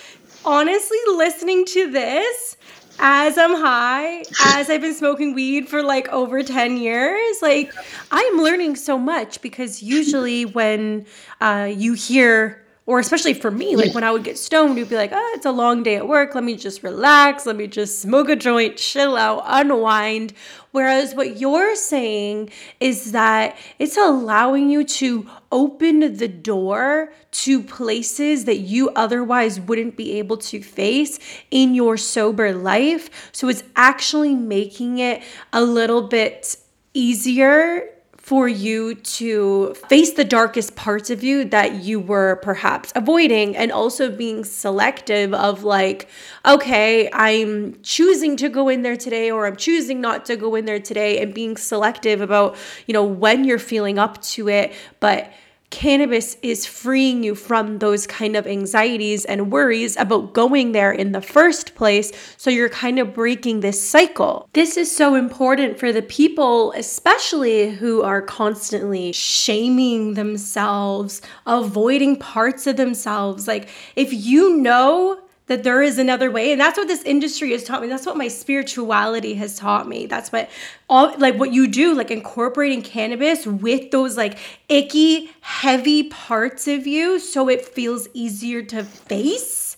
[0.44, 2.56] honestly, listening to this
[2.98, 7.72] as I'm high, as I've been smoking weed for like over 10 years, like
[8.10, 11.06] I'm learning so much because usually when
[11.40, 14.96] uh, you hear or especially for me, like when I would get stoned, it'd be
[14.96, 16.34] like, oh, it's a long day at work.
[16.34, 17.46] Let me just relax.
[17.46, 20.34] Let me just smoke a joint, chill out, unwind.
[20.72, 28.44] Whereas what you're saying is that it's allowing you to open the door to places
[28.44, 31.18] that you otherwise wouldn't be able to face
[31.50, 33.30] in your sober life.
[33.32, 35.22] So it's actually making it
[35.54, 36.56] a little bit
[36.92, 37.93] easier
[38.24, 43.70] for you to face the darkest parts of you that you were perhaps avoiding and
[43.70, 46.08] also being selective of like
[46.46, 50.64] okay i'm choosing to go in there today or i'm choosing not to go in
[50.64, 52.56] there today and being selective about
[52.86, 54.72] you know when you're feeling up to it.
[55.00, 55.32] But
[55.74, 61.10] cannabis is freeing you from those kind of anxieties and worries about going there in
[61.10, 62.12] the first place.
[62.36, 64.48] So you're kind of breaking this cycle.
[64.52, 72.68] This is so important for the people, especially who are constantly shaming themselves, avoiding parts
[72.68, 73.48] of themselves.
[73.48, 76.52] Like, if you know that there is another way.
[76.52, 77.88] And that's what this industry has taught me.
[77.88, 80.06] That's what my spirituality has taught me.
[80.06, 80.48] That's what
[80.88, 86.86] all like what you do like incorporating cannabis with those like icky heavy parts of
[86.86, 89.76] you so it feels easier to face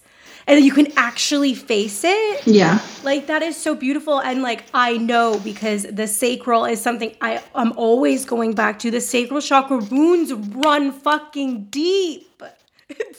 [0.48, 2.46] and you can actually face it.
[2.46, 2.80] Yeah.
[3.02, 4.20] like that is so beautiful.
[4.20, 8.90] And like i know because the sacral is something i i'm always going back to.
[8.90, 12.42] The sacral chakra wounds run fucking deep.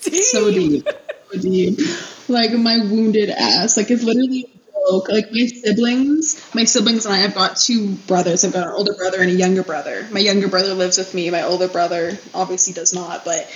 [0.02, 0.14] Deep.
[0.24, 0.88] so deep,
[1.32, 1.80] deep.
[2.28, 3.78] Like my wounded ass.
[3.78, 5.10] Like it's literally a joke.
[5.10, 7.24] Like my siblings, my siblings and I.
[7.24, 8.44] I've got two brothers.
[8.44, 10.08] I've got an older brother and a younger brother.
[10.12, 11.30] My younger brother lives with me.
[11.30, 13.50] My older brother obviously does not, but.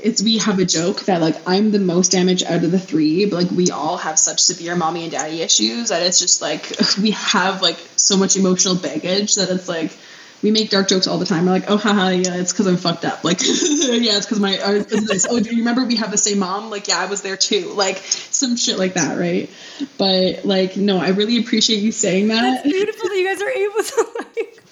[0.00, 3.24] It's we have a joke that like I'm the most damaged out of the three,
[3.24, 6.72] but like we all have such severe mommy and daddy issues that it's just like
[7.02, 9.90] we have like so much emotional baggage that it's like
[10.42, 11.46] we make dark jokes all the time.
[11.46, 13.24] We're like, oh, haha, yeah, it's because I'm fucked up.
[13.24, 15.26] Like, yeah, it's because my, 'cause this.
[15.28, 16.70] Oh, do you remember we have the same mom?
[16.70, 17.72] Like, yeah, I was there too.
[17.74, 19.50] Like, some shit like that, right?
[19.96, 22.64] But, like, no, I really appreciate you saying that.
[22.64, 24.62] It's beautiful that you guys are able to like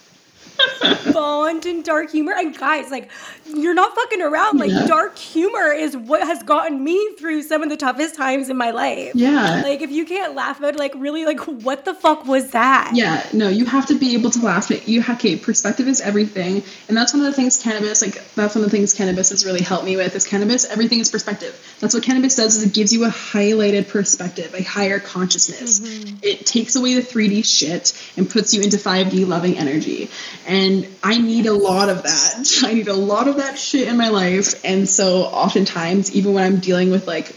[1.12, 2.32] bond in dark humor.
[2.36, 3.10] And guys, like,
[3.46, 4.58] you're not fucking around.
[4.58, 4.86] Like, Yeah.
[4.86, 8.70] dark humor is what has gotten me through some of the toughest times in my
[8.70, 9.12] life.
[9.14, 9.62] Yeah.
[9.62, 12.92] Like, if you can't laugh about it, like, really, like, what the fuck was that?
[12.94, 15.02] Yeah, no, you have to be able to laugh at you.
[15.08, 18.14] Okay, perspective is everything, and that's one of the things cannabis like.
[18.34, 20.14] That's one of the things cannabis has really helped me with.
[20.14, 21.58] Is cannabis everything is perspective.
[21.80, 22.56] That's what cannabis does.
[22.56, 25.80] Is it gives you a highlighted perspective, a higher consciousness.
[25.80, 26.16] Mm-hmm.
[26.22, 30.10] It takes away the 3D shit and puts you into 5D loving energy.
[30.46, 32.62] And I need a lot of that.
[32.64, 36.44] I need a lot of that shit in my life, and so oftentimes, even when
[36.44, 37.34] I'm dealing with like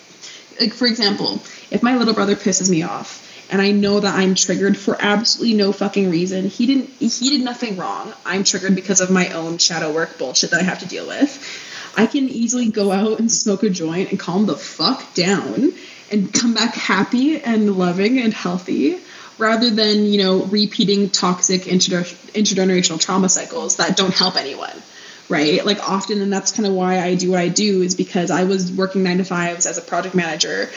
[0.60, 1.42] like for example,
[1.72, 5.56] if my little brother pisses me off and I know that I'm triggered for absolutely
[5.56, 8.14] no fucking reason, he didn't he did nothing wrong.
[8.26, 11.66] I'm triggered because of my own shadow work bullshit that I have to deal with.
[11.98, 15.74] I can easily go out and smoke a joint and calm the fuck down
[16.12, 19.00] and come back happy and loving and healthy
[19.40, 24.82] rather than, you know, repeating toxic intergener- intergenerational trauma cycles that don't help anyone
[25.30, 25.64] right?
[25.64, 28.44] Like often, and that's kind of why I do what I do is because I
[28.44, 30.70] was working nine to fives as a project manager.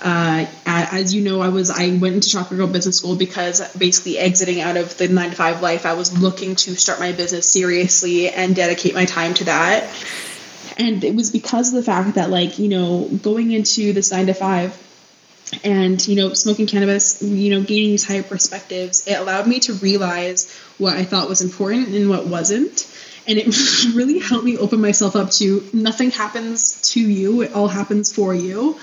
[0.00, 4.18] Uh, as you know, I was I went into Chocolate Girl Business School because basically
[4.18, 7.52] exiting out of the nine to five life, I was looking to start my business
[7.52, 9.88] seriously and dedicate my time to that.
[10.78, 14.26] And it was because of the fact that, like, you know, going into this nine
[14.26, 14.76] to five,
[15.64, 19.72] and you know smoking cannabis you know gaining these higher perspectives it allowed me to
[19.74, 22.94] realize what i thought was important and what wasn't.
[23.26, 23.46] And it
[23.94, 28.34] really helped me open myself up to nothing happens to you it all happens for
[28.34, 28.78] you.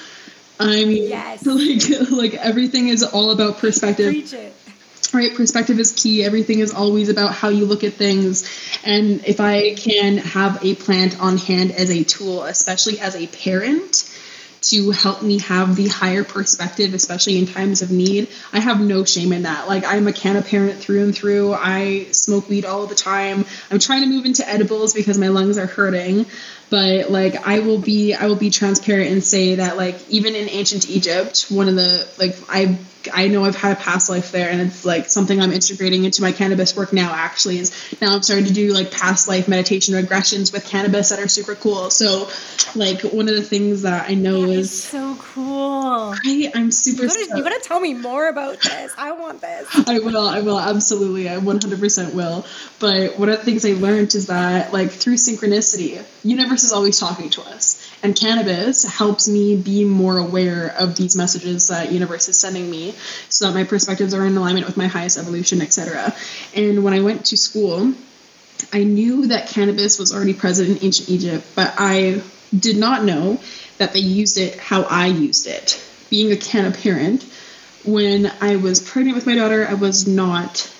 [0.59, 1.45] I mean Yes.
[2.11, 4.33] like like everything is all about perspective.
[5.13, 6.23] Right perspective is key.
[6.23, 8.43] Everything is always about how you look at things.
[8.83, 13.27] And if i can have a plant on hand as a tool especially as a
[13.27, 14.11] parent
[14.69, 18.29] to help me have the higher perspective especially in times of need.
[18.51, 19.67] I have no shame in that.
[19.67, 21.53] Like i'm a canna parent through and through.
[21.53, 23.45] I smoke weed all the time.
[23.69, 26.25] I'm trying to move into edibles because my lungs are hurting.
[26.69, 30.49] But like i will be i will be transparent and say that like even in
[30.49, 32.77] ancient egypt one of the like i
[33.13, 36.21] I know I've had a past life there, and it's like something I'm integrating into
[36.21, 37.13] my cannabis work now.
[37.13, 41.19] Actually, is now I'm starting to do like past life meditation regressions with cannabis that
[41.19, 41.89] are super cool.
[41.89, 42.29] So,
[42.75, 46.15] like one of the things that I know It's is so cool.
[46.23, 47.03] I, I'm super.
[47.03, 47.43] You gotta, you stoked.
[47.43, 48.93] gotta tell me more about this.
[48.97, 49.67] I want this.
[49.87, 52.45] I will, I will, absolutely, I 100% will.
[52.79, 56.99] But one of the things I learned is that, like, through synchronicity, universe is always
[56.99, 62.29] talking to us, and cannabis helps me be more aware of these messages that universe
[62.29, 62.93] is sending me,
[63.29, 66.15] so that my perspectives are in alignment with my highest evolution, etc.
[66.55, 67.93] And when I went to school,
[68.71, 72.21] I knew that cannabis was already present in ancient Egypt, but I
[72.57, 73.41] did not know
[73.79, 75.83] that they used it how I used it.
[76.11, 77.23] Being a canna parent,
[77.83, 80.71] when I was pregnant with my daughter, I was not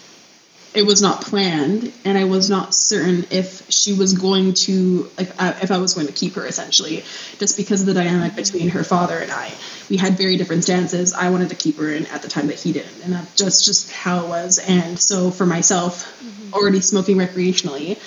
[0.75, 5.29] it was not planned and i was not certain if she was going to like
[5.63, 7.03] if i was going to keep her essentially
[7.39, 9.51] just because of the dynamic between her father and i.
[9.87, 11.13] We had very different stances.
[11.13, 13.65] I wanted to keep her and at the time that he didn't and that's just
[13.65, 14.57] just how it was.
[14.57, 16.53] And so for myself mm-hmm.
[16.53, 17.99] already smoking recreationally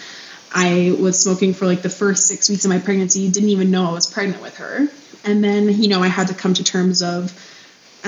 [0.53, 3.85] i was smoking for like the first six weeks of my pregnancy didn't even know
[3.87, 4.89] i was pregnant with her.
[5.25, 7.33] And then you know i had to come to terms of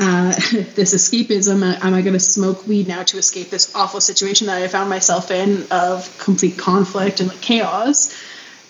[0.00, 0.32] uh,
[0.74, 1.62] this escapism.
[1.62, 4.88] Am I going to smoke weed now to escape this awful situation that I found
[4.88, 8.16] myself in of complete conflict and like chaos?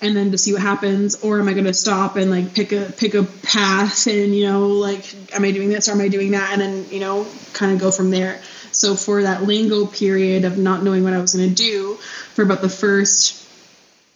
[0.03, 2.73] And then to see what happens, or am I going to stop and like pick
[2.73, 6.09] a pick a path and you know like am I doing this or am I
[6.09, 8.41] doing that, and then you know kind of go from there.
[8.73, 11.95] So for that lingo period of not knowing what I was going to do
[12.35, 13.47] for about the first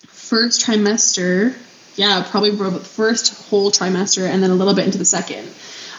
[0.07, 1.55] first trimester,
[1.97, 5.47] yeah, probably for the first whole trimester, and then a little bit into the second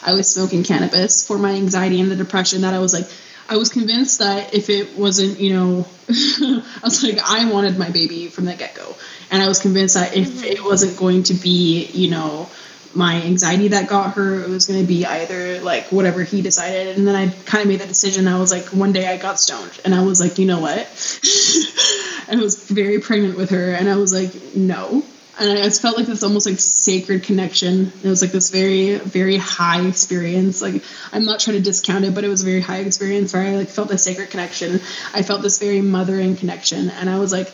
[0.06, 3.08] I was smoking cannabis for my anxiety and the depression that I was like,
[3.48, 7.90] I was convinced that if it wasn't, you know, I was like, I wanted my
[7.90, 8.96] baby from the get go.
[9.32, 10.46] And I was convinced that if mm-hmm.
[10.46, 12.50] it wasn't going to be, you know,
[12.96, 16.98] my anxiety that got her, it was going to be either like whatever he decided.
[16.98, 18.28] And then I kind of made the decision.
[18.28, 20.78] I was like, one day I got stoned and I was like, you know what?
[22.28, 23.72] I was very pregnant with her.
[23.74, 25.04] And I was like, no,
[25.38, 27.92] and I just felt like this almost like sacred connection.
[28.04, 30.62] It was like this very, very high experience.
[30.62, 33.44] Like I'm not trying to discount it, but it was a very high experience where
[33.44, 34.80] I like felt this sacred connection.
[35.14, 37.52] I felt this very mothering connection, and I was like,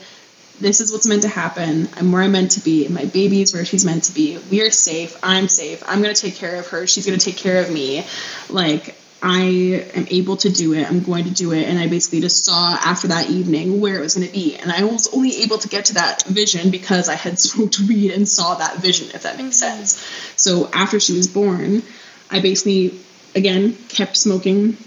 [0.59, 1.89] "This is what's meant to happen.
[1.97, 2.87] I'm where I'm meant to be.
[2.87, 4.37] My baby's where she's meant to be.
[4.51, 5.17] We are safe.
[5.23, 5.83] I'm safe.
[5.87, 6.85] I'm gonna take care of her.
[6.85, 8.05] She's gonna take care of me.
[8.49, 10.89] Like I am able to do it.
[10.89, 11.67] I'm going to do it.
[11.67, 14.55] And I basically just saw after that evening where it was going to be.
[14.55, 18.11] And I was only able to get to that vision because I had smoked weed
[18.11, 19.77] and saw that vision, if that makes mm-hmm.
[19.77, 20.33] sense.
[20.37, 21.83] So after she was born,
[22.31, 22.99] I basically,
[23.35, 24.77] again, kept smoking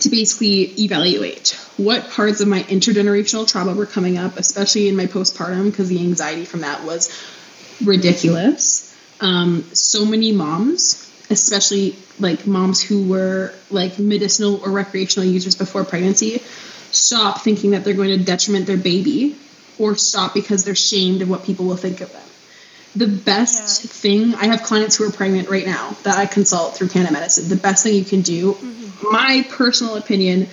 [0.00, 5.06] to basically evaluate what parts of my intergenerational trauma were coming up, especially in my
[5.06, 7.10] postpartum, because the anxiety from that was
[7.84, 8.94] ridiculous.
[9.20, 15.84] Um, so many moms especially like moms who were like medicinal or recreational users before
[15.84, 16.40] pregnancy
[16.90, 19.36] stop thinking that they're going to detriment their baby
[19.78, 22.22] or stop because they're shamed of what people will think of them.
[22.96, 23.90] The best yeah.
[23.90, 27.48] thing, I have clients who are pregnant right now that I consult through Canada Medicine.
[27.48, 29.12] The best thing you can do, mm-hmm.
[29.12, 30.48] my personal opinion,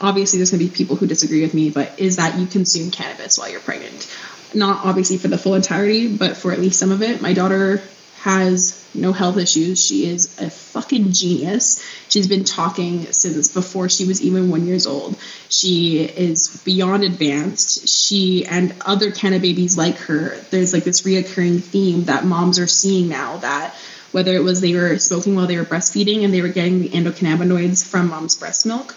[0.00, 2.90] obviously there's going to be people who disagree with me, but is that you consume
[2.90, 4.12] cannabis while you're pregnant.
[4.54, 7.22] Not obviously for the full entirety, but for at least some of it.
[7.22, 7.82] My daughter
[8.18, 9.84] has no health issues.
[9.84, 11.82] She is a fucking genius.
[12.08, 15.16] She's been talking since before she was even one years old.
[15.48, 17.88] She is beyond advanced.
[17.88, 20.36] She and other canna babies like her.
[20.50, 23.74] There's like this reoccurring theme that moms are seeing now that
[24.12, 26.88] whether it was they were smoking while they were breastfeeding and they were getting the
[26.88, 28.96] endocannabinoids from mom's breast milk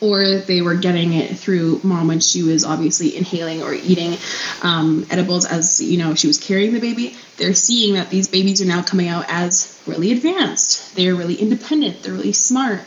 [0.00, 4.16] or they were getting it through mom when she was obviously inhaling or eating
[4.62, 7.16] um, edibles as you know she was carrying the baby.
[7.36, 10.96] They're seeing that these babies are now coming out as really advanced.
[10.96, 12.02] They're really independent.
[12.02, 12.80] They're really smart.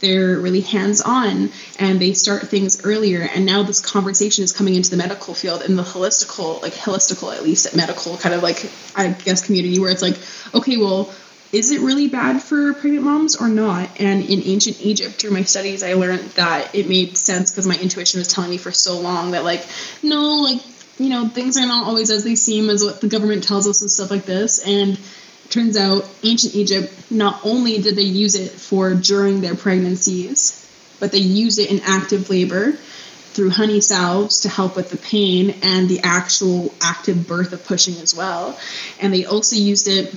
[0.00, 3.22] They're really hands-on and they start things earlier.
[3.22, 7.34] And now this conversation is coming into the medical field in the holistical like holistical
[7.34, 10.16] at least medical kind of like i guess community where it's like
[10.54, 11.12] okay well
[11.56, 13.88] is it really bad for pregnant moms or not?
[13.98, 17.76] And in ancient Egypt, through my studies, I learned that it made sense because my
[17.76, 19.66] intuition was telling me for so long that, like,
[20.02, 20.60] no, like,
[20.98, 23.80] you know, things are not always as they seem as what the government tells us
[23.80, 24.66] and stuff like this.
[24.66, 25.00] And
[25.48, 30.62] turns out, ancient Egypt, not only did they use it for during their pregnancies,
[31.00, 35.54] but they used it in active labor through honey salves to help with the pain
[35.62, 38.58] and the actual active birth of pushing as well.
[39.00, 40.14] And they also used it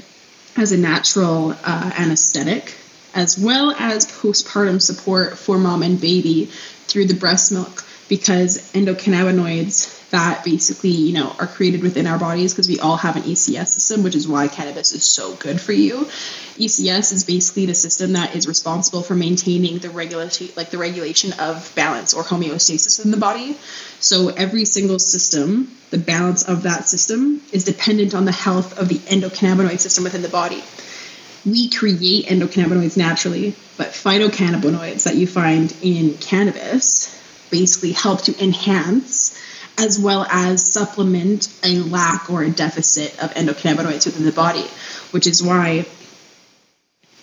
[0.55, 2.75] as a natural uh, anesthetic,
[3.13, 6.45] as well as postpartum support for mom and baby
[6.87, 12.53] through the breast milk, because endocannabinoids that basically you know are created within our bodies
[12.53, 15.73] because we all have an ECS system, which is why cannabis is so good for
[15.73, 16.05] you.
[16.57, 21.33] ECS is basically the system that is responsible for maintaining the regulation, like the regulation
[21.39, 23.57] of balance or homeostasis in the body.
[23.99, 28.89] So every single system, the balance of that system is dependent on the health of
[28.89, 30.63] the endocannabinoid system within the body.
[31.45, 37.15] We create endocannabinoids naturally, but phytocannabinoids that you find in cannabis
[37.49, 39.39] basically help to enhance
[39.77, 44.65] as well as supplement a lack or a deficit of endocannabinoids within the body,
[45.11, 45.85] which is why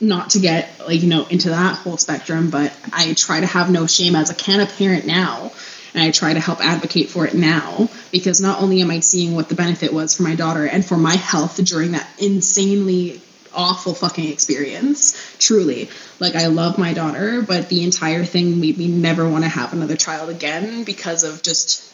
[0.00, 3.70] not to get like you know into that whole spectrum, but I try to have
[3.70, 5.52] no shame as a canna parent now
[5.96, 9.34] and I try to help advocate for it now because not only am I seeing
[9.34, 13.22] what the benefit was for my daughter and for my health during that insanely
[13.54, 15.16] awful fucking experience.
[15.38, 15.88] Truly.
[16.20, 19.72] Like, I love my daughter, but the entire thing made me never want to have
[19.72, 21.90] another child again because of just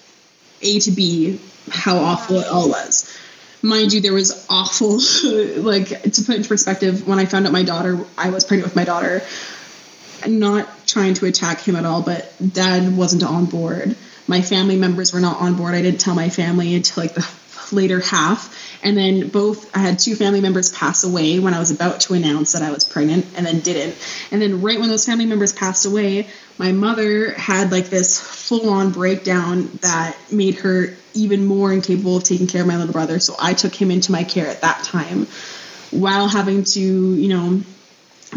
[0.63, 1.39] A to B,
[1.71, 3.17] how awful it all was.
[3.63, 4.99] Mind you, there was awful,
[5.63, 8.75] like, to put into perspective, when I found out my daughter, I was pregnant with
[8.75, 9.23] my daughter,
[10.27, 13.97] not trying to attack him at all, but dad wasn't on board.
[14.27, 15.75] My family members were not on board.
[15.75, 17.29] I didn't tell my family until like the
[17.73, 18.59] later half.
[18.85, 22.15] And then both, I had two family members pass away when I was about to
[22.15, 23.97] announce that I was pregnant and then didn't.
[24.31, 26.29] And then right when those family members passed away,
[26.59, 32.25] my mother had like this full on breakdown that made her even more incapable of
[32.25, 33.21] taking care of my little brother.
[33.21, 35.27] So I took him into my care at that time
[35.91, 37.63] while having to, you know,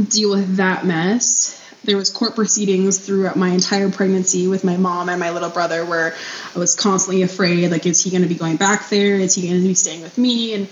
[0.10, 5.10] deal with that mess there was court proceedings throughout my entire pregnancy with my mom
[5.10, 6.16] and my little brother where
[6.56, 9.16] I was constantly afraid like is he going to be going back there?
[9.16, 10.54] Is he going to be staying with me?
[10.54, 10.68] And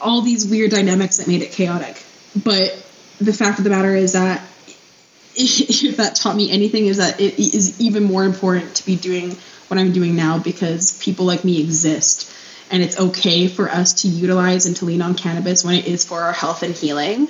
[0.00, 2.02] all these weird dynamics that made it chaotic.
[2.36, 2.72] But
[3.20, 4.42] the fact of the matter is that
[5.34, 9.36] if that taught me anything is that it is even more important to be doing
[9.68, 12.32] what I'm doing now because people like me exist.
[12.70, 16.04] And it's okay for us to utilize and to lean on cannabis when it is
[16.04, 17.28] for our health and healing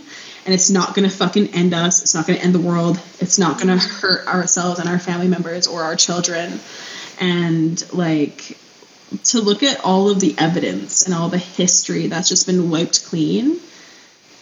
[0.49, 2.01] and it's not going to fucking end us.
[2.01, 2.99] It's not going to end the world.
[3.20, 6.59] It's not going to hurt ourselves and our family members or our children.
[7.20, 8.57] And like
[9.24, 13.05] to look at all of the evidence and all the history that's just been wiped
[13.05, 13.61] clean,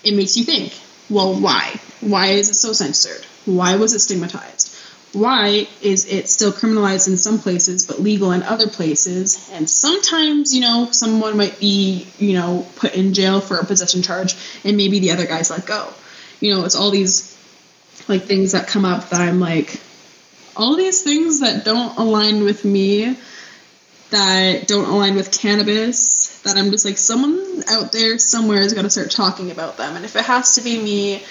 [0.05, 0.79] it makes you think,
[1.11, 1.75] well, why?
[2.01, 3.27] Why is it so censored?
[3.45, 4.76] Why was it stigmatized?
[5.13, 9.49] Why is it still criminalized in some places but legal in other places?
[9.53, 14.03] And sometimes, you know, someone might be, you know, put in jail for a possession
[14.03, 15.93] charge and maybe the other guy's let go.
[16.41, 17.35] You know, it's all these
[18.09, 19.81] like things that come up that I'm like,
[20.57, 23.17] all these things that don't align with me,
[24.11, 28.85] that don't align with cannabis, that I'm just like, someone out there somewhere is going
[28.85, 29.97] to start talking about them.
[29.97, 31.25] And if it has to be me,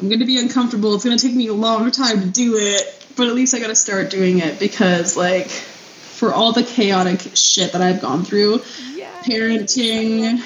[0.00, 0.94] I'm going to be uncomfortable.
[0.94, 3.60] It's going to take me a long time to do it but at least I
[3.60, 8.24] got to start doing it because like for all the chaotic shit that I've gone
[8.24, 8.62] through,
[8.94, 10.40] yes, parenting.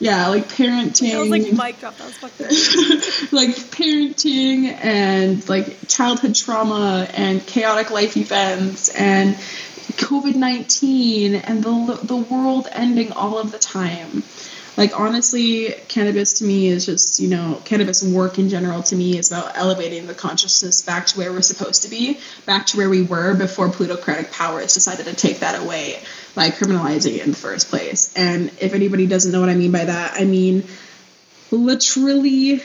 [0.00, 1.20] Yeah, like parenting.
[1.20, 1.96] Was like mic drop.
[1.98, 2.46] That was fucking.
[3.32, 12.00] like parenting and like childhood trauma and chaotic life events and COVID nineteen and the
[12.02, 14.22] the world ending all of the time
[14.80, 19.18] like honestly cannabis to me is just you know cannabis work in general to me
[19.18, 22.88] is about elevating the consciousness back to where we're supposed to be back to where
[22.88, 26.02] we were before plutocratic powers decided to take that away
[26.34, 28.14] by criminalizing it in the first place.
[28.16, 30.64] And if anybody doesn't know what i mean by that i mean
[31.50, 32.62] literally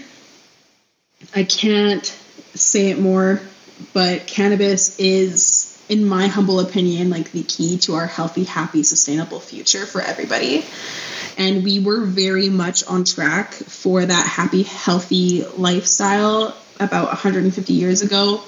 [1.35, 2.05] i can't
[2.53, 3.41] say it more
[3.93, 9.41] but cannabis is in my humble opinion like the key to our healthy happy sustainable
[9.41, 10.63] future for everybody
[11.37, 18.01] and we were very much on track for that happy, healthy lifestyle about 150 years
[18.01, 18.41] ago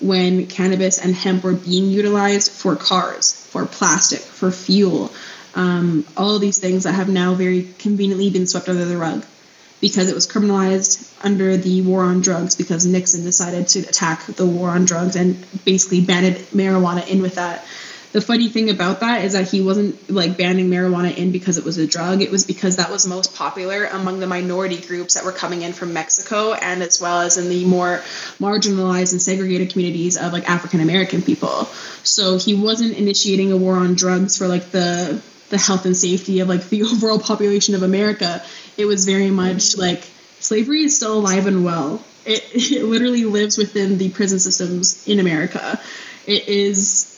[0.00, 5.12] when cannabis and hemp were being utilized for cars, for plastic, for fuel,
[5.54, 9.24] um, all these things that have now very conveniently been swept under the rug
[9.80, 14.46] because it was criminalized under the war on drugs because Nixon decided to attack the
[14.46, 17.64] war on drugs and basically banned marijuana in with that
[18.14, 21.64] the funny thing about that is that he wasn't like banning marijuana in because it
[21.64, 22.22] was a drug.
[22.22, 25.72] It was because that was most popular among the minority groups that were coming in
[25.72, 27.98] from Mexico and as well as in the more
[28.38, 31.64] marginalized and segregated communities of like African American people.
[32.04, 36.38] So he wasn't initiating a war on drugs for like the the health and safety
[36.38, 38.44] of like the overall population of America.
[38.76, 40.04] It was very much like
[40.38, 42.00] slavery is still alive and well.
[42.24, 45.80] It, it literally lives within the prison systems in America.
[46.28, 47.13] It is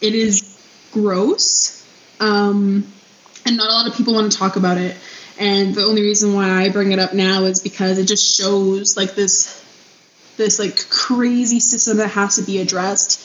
[0.00, 0.58] it is
[0.92, 1.86] gross,
[2.20, 2.86] um,
[3.46, 4.96] and not a lot of people want to talk about it.
[5.38, 8.96] And the only reason why I bring it up now is because it just shows
[8.96, 9.64] like this
[10.36, 13.20] this like crazy system that has to be addressed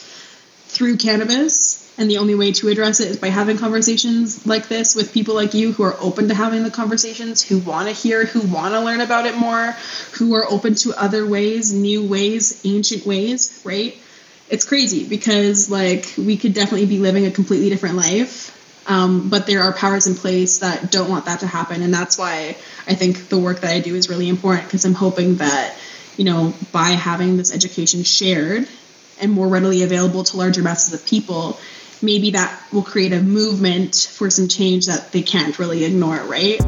[0.68, 4.96] through cannabis and the only way to address it is by having conversations like this
[4.96, 8.26] with people like you who are open to having the conversations, who want to hear,
[8.26, 9.76] who want to learn about it more,
[10.14, 13.96] who are open to other ways, new ways, ancient ways, right?
[14.54, 18.52] It's crazy because like we could definitely be living a completely different life
[18.86, 21.82] um, but there are powers in place that don't want that to happen.
[21.82, 24.94] And that's why i think the work that i do is really important because i'm
[24.94, 25.76] hoping that
[26.18, 28.70] you know by having this education shared
[29.20, 31.58] and more readily available to larger masses of people
[32.04, 36.62] maybe that will create a movement for some change that they can't really ignore right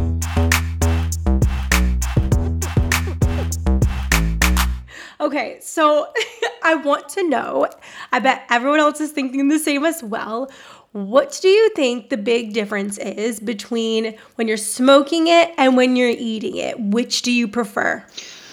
[5.25, 6.13] Okay, so
[6.63, 7.67] I want to know.
[8.11, 10.51] I bet everyone else is thinking the same as well.
[10.91, 15.95] What do you think the big difference is between when you're smoking it and when
[15.95, 16.79] you're eating it?
[16.79, 18.05] Which do you prefer?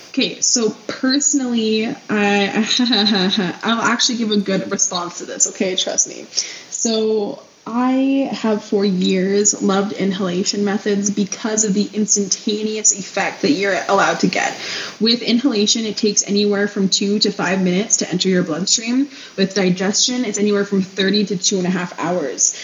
[0.08, 5.46] Okay, so personally, I I'll actually give a good response to this.
[5.50, 6.24] Okay, trust me.
[6.70, 13.78] So I have for years loved inhalation methods because of the instantaneous effect that you're
[13.88, 14.52] allowed to get.
[15.00, 19.08] With inhalation, it takes anywhere from two to five minutes to enter your bloodstream.
[19.36, 22.60] With digestion, it's anywhere from 30 to two and a half hours.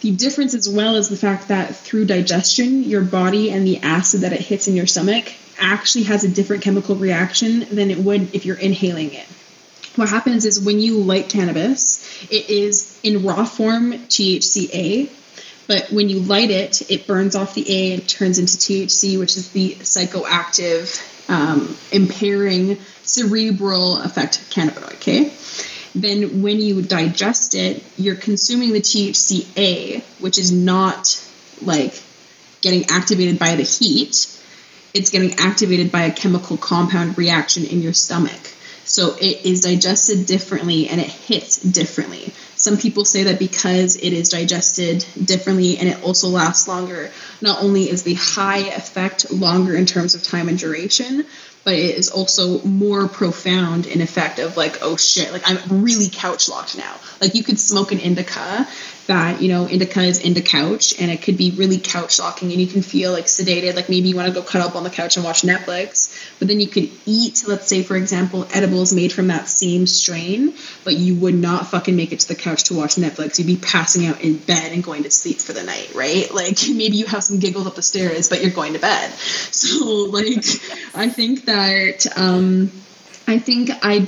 [0.00, 4.22] The difference, as well, is the fact that through digestion, your body and the acid
[4.22, 8.34] that it hits in your stomach actually has a different chemical reaction than it would
[8.34, 9.26] if you're inhaling it
[9.98, 15.10] what happens is when you light cannabis, it is in raw form THCA,
[15.66, 19.36] but when you light it, it burns off the A and turns into THC, which
[19.36, 24.94] is the psychoactive, um, impairing cerebral effect of cannabinoid.
[24.94, 25.32] Okay.
[25.94, 31.22] Then when you digest it, you're consuming the THCA, which is not
[31.60, 32.00] like
[32.60, 34.34] getting activated by the heat.
[34.94, 38.40] It's getting activated by a chemical compound reaction in your stomach.
[38.88, 42.32] So it is digested differently and it hits differently.
[42.56, 47.62] Some people say that because it is digested differently and it also lasts longer, not
[47.62, 51.24] only is the high effect longer in terms of time and duration,
[51.64, 56.08] but it is also more profound in effect of like, oh shit, like I'm really
[56.10, 56.96] couch locked now.
[57.20, 58.66] Like you could smoke an indica
[59.08, 62.52] that you know indica is in the couch and it could be really couch locking
[62.52, 64.84] and you can feel like sedated like maybe you want to go cut up on
[64.84, 68.92] the couch and watch netflix but then you could eat let's say for example edibles
[68.92, 70.54] made from that same strain
[70.84, 73.38] but you would not fucking make it to the couch to watch netflix.
[73.38, 76.26] You'd be passing out in bed and going to sleep for the night right?
[76.38, 79.10] Like maybe you have some giggles up the stairs but you're going to bed.
[79.58, 80.44] So like
[80.94, 82.70] i think that um
[83.26, 84.06] i think i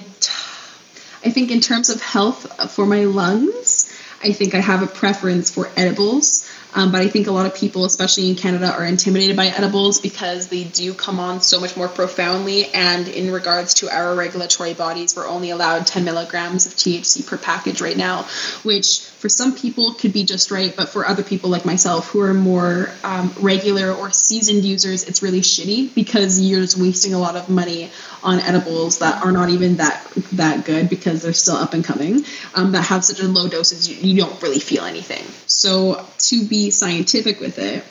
[1.24, 3.90] i think in terms of health for my lungs
[4.22, 6.46] I think I have a preference for edibles.
[6.72, 10.00] Um, but I think a lot of people, especially in Canada, are intimidated by edibles
[10.00, 12.66] because they do come on so much more profoundly.
[12.66, 17.36] And in regards to our regulatory bodies, we're only allowed 10 milligrams of THC per
[17.36, 18.22] package right now,
[18.62, 22.20] which for some people could be just right, but for other people like myself who
[22.20, 27.18] are more um, regular or seasoned users, it's really shitty because you're just wasting a
[27.18, 27.90] lot of money
[28.22, 32.24] on edibles that are not even that that good because they're still up and coming
[32.54, 35.24] um, that have such a low dosage you, you don't really feel anything.
[35.46, 37.84] So to be scientific with it,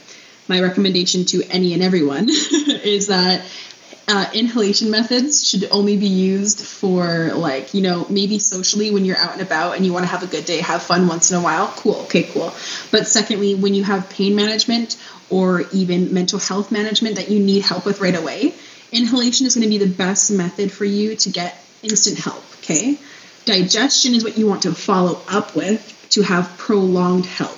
[0.47, 3.45] my recommendation to any and everyone is that
[4.09, 9.17] uh, inhalation methods should only be used for like you know maybe socially when you're
[9.17, 11.37] out and about and you want to have a good day have fun once in
[11.37, 12.51] a while cool okay cool
[12.91, 14.97] but secondly when you have pain management
[15.29, 18.51] or even mental health management that you need help with right away
[18.91, 22.97] inhalation is going to be the best method for you to get instant help okay?
[23.45, 27.57] Digestion is what you want to follow up with to have prolonged help.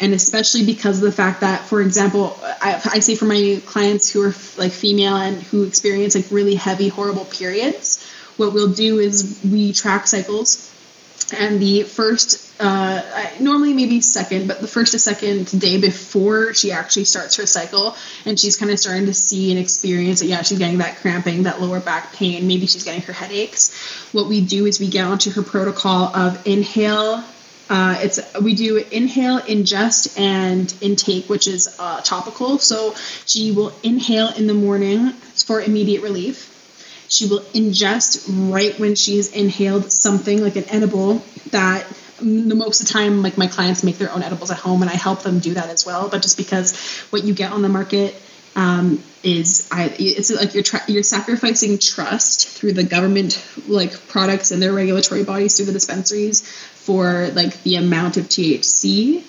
[0.00, 4.10] And especially because of the fact that for example I, I, say for my clients
[4.10, 8.04] who are like female and who experience like really heavy horrible periods
[8.36, 10.73] what we'll do is we track cycles
[11.32, 13.02] and the first uh,
[13.40, 17.96] normally maybe second but the first to second day before she actually starts her cycle
[18.24, 21.44] and she's kind of starting to see and experience that yeah she's getting that cramping
[21.44, 23.74] that lower back pain maybe she's getting her headaches
[24.12, 27.24] what we do is we get onto her protocol of inhale
[27.70, 32.58] uh, it's we do inhale, ingest, and intake, which is uh, topical.
[32.58, 32.94] So
[33.24, 36.53] she will inhale in the morning for immediate relief.
[37.14, 41.86] She will ingest right when she's inhaled something like an edible that
[42.20, 44.94] most of the time like my clients make their own edibles at home and I
[44.94, 46.08] help them do that as well.
[46.08, 46.76] But just because
[47.10, 48.20] what you get on the market
[48.56, 54.50] um, is I it's like you're tra- you're sacrificing trust through the government like products
[54.50, 59.24] and their regulatory bodies through the dispensaries for like the amount of THC.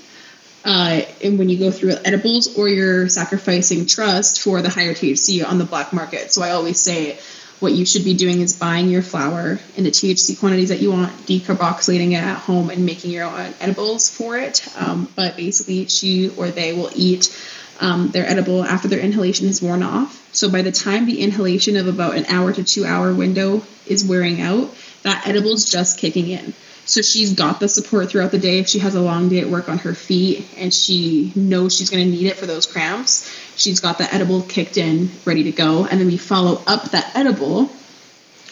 [0.63, 5.47] Uh, and when you go through edibles, or you're sacrificing trust for the higher THC
[5.47, 6.33] on the black market.
[6.33, 7.19] So I always say
[7.59, 10.91] what you should be doing is buying your flower in the THC quantities that you
[10.91, 14.67] want, decarboxylating it at home, and making your own edibles for it.
[14.77, 17.35] Um, but basically, she or they will eat
[17.79, 20.21] um, their edible after their inhalation has worn off.
[20.33, 24.03] So by the time the inhalation of about an hour to two hour window is
[24.03, 26.53] wearing out, that edible is just kicking in.
[26.85, 28.59] So she's got the support throughout the day.
[28.59, 31.89] If she has a long day at work on her feet and she knows she's
[31.89, 35.51] going to need it for those cramps, she's got the edible kicked in, ready to
[35.51, 35.85] go.
[35.85, 37.69] And then we follow up that edible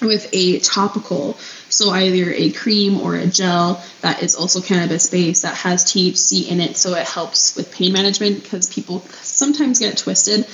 [0.01, 1.33] with a topical.
[1.69, 6.49] So either a cream or a gel that is also cannabis based that has THC
[6.49, 6.77] in it.
[6.77, 10.45] So it helps with pain management because people sometimes get twisted.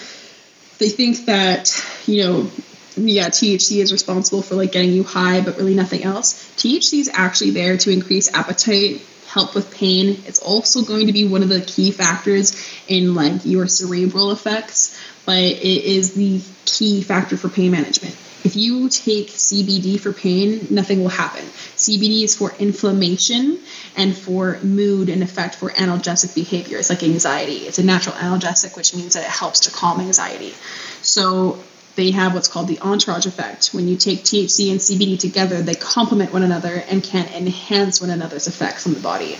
[0.77, 2.51] They think that, you know,
[2.95, 6.33] yeah, THC is responsible for like getting you high, but really nothing else.
[6.57, 10.23] THC is actually there to increase appetite, help with pain.
[10.25, 12.55] It's also going to be one of the key factors
[12.87, 18.15] in like your cerebral effects, but it is the key factor for pain management.
[18.43, 21.43] If you take CBD for pain, nothing will happen.
[21.43, 23.59] CBD is for inflammation
[23.97, 26.77] and for mood and effect for analgesic behavior.
[26.77, 27.67] It's like anxiety.
[27.67, 30.53] It's a natural analgesic, which means that it helps to calm anxiety.
[31.01, 31.61] So
[31.99, 33.73] they have what's called the entourage effect.
[33.73, 38.09] When you take THC and CBD together, they complement one another and can enhance one
[38.09, 39.37] another's effects on the body.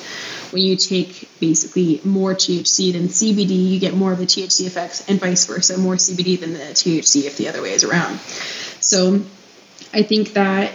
[0.52, 5.08] When you take basically more THC than CBD, you get more of the THC effects,
[5.08, 8.20] and vice versa, more CBD than the THC if the other way is around.
[8.82, 9.22] So
[9.94, 10.74] I think that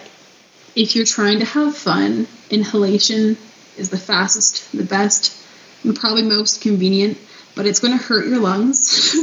[0.75, 3.37] if you're trying to have fun, inhalation
[3.77, 5.37] is the fastest, the best,
[5.85, 7.19] and probably most convenient
[7.55, 9.15] but it's going to hurt your lungs.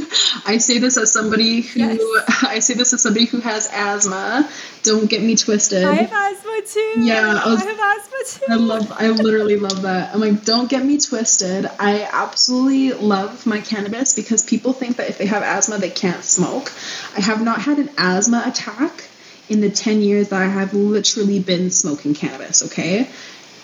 [0.45, 1.99] I say this as somebody who yes.
[2.43, 4.49] I say this as somebody who has asthma.
[4.83, 5.83] Don't get me twisted.
[5.83, 7.01] I have asthma too.
[7.01, 8.17] Yeah, I, was, I have asthma
[8.47, 8.53] too.
[8.53, 8.91] I love.
[8.91, 10.13] I literally love that.
[10.13, 11.69] I'm like, don't get me twisted.
[11.79, 16.23] I absolutely love my cannabis because people think that if they have asthma, they can't
[16.23, 16.71] smoke.
[17.15, 19.03] I have not had an asthma attack
[19.49, 22.63] in the 10 years that I have literally been smoking cannabis.
[22.63, 23.09] Okay,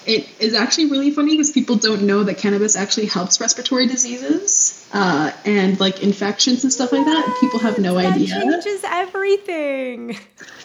[0.08, 4.88] it is actually really funny because people don't know that cannabis actually helps respiratory diseases
[4.94, 7.38] uh, and like infections and stuff like that.
[7.42, 8.28] People have no that idea.
[8.28, 10.12] changes everything.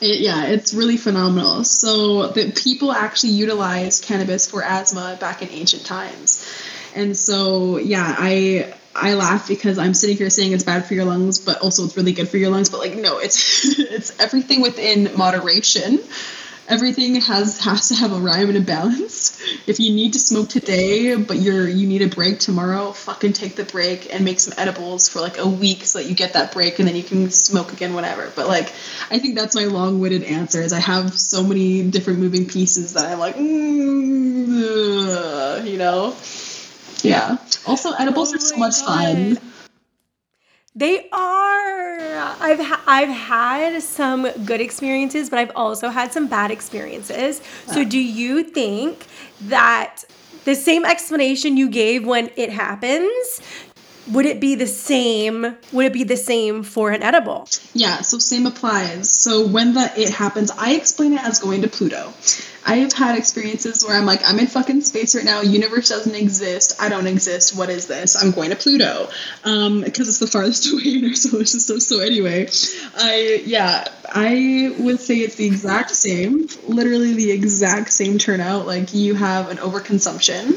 [0.00, 1.64] It, yeah, it's really phenomenal.
[1.64, 6.48] So that people actually utilized cannabis for asthma back in ancient times,
[6.94, 11.04] and so yeah, I I laugh because I'm sitting here saying it's bad for your
[11.04, 12.70] lungs, but also it's really good for your lungs.
[12.70, 15.98] But like, no, it's it's everything within moderation
[16.72, 19.38] everything has has to have a rhyme and a balance.
[19.66, 23.56] If you need to smoke today, but you're you need a break tomorrow, fucking take
[23.56, 26.52] the break and make some edibles for like a week so that you get that
[26.52, 28.32] break and then you can smoke again whenever.
[28.34, 28.72] But like,
[29.10, 30.62] I think that's my long-winded answer.
[30.62, 34.46] Is I have so many different moving pieces that I'm like, mm,
[35.66, 36.16] you know,
[37.02, 37.36] yeah.
[37.66, 39.36] Also, edibles oh are so much God.
[39.36, 39.51] fun.
[40.74, 42.00] They are.
[42.40, 47.42] I've ha- I've had some good experiences, but I've also had some bad experiences.
[47.66, 47.84] So, ah.
[47.84, 49.06] do you think
[49.42, 50.04] that
[50.44, 53.40] the same explanation you gave when it happens
[54.10, 57.48] would it be the same would it be the same for an edible?
[57.74, 59.10] Yeah so same applies.
[59.10, 62.12] So when the it happens i explain it as going to pluto.
[62.64, 65.40] I have had experiences where i'm like i'm in fucking space right now.
[65.40, 66.80] Universe doesn't exist.
[66.80, 67.56] I don't exist.
[67.56, 68.22] What is this?
[68.22, 69.08] I'm going to pluto.
[69.44, 72.48] Um because it's the farthest away in our solar system so anyway
[72.96, 76.48] i yeah i would say it's the exact same.
[76.66, 78.66] Literally the exact same turnout.
[78.66, 80.56] Like you have an overconsumption.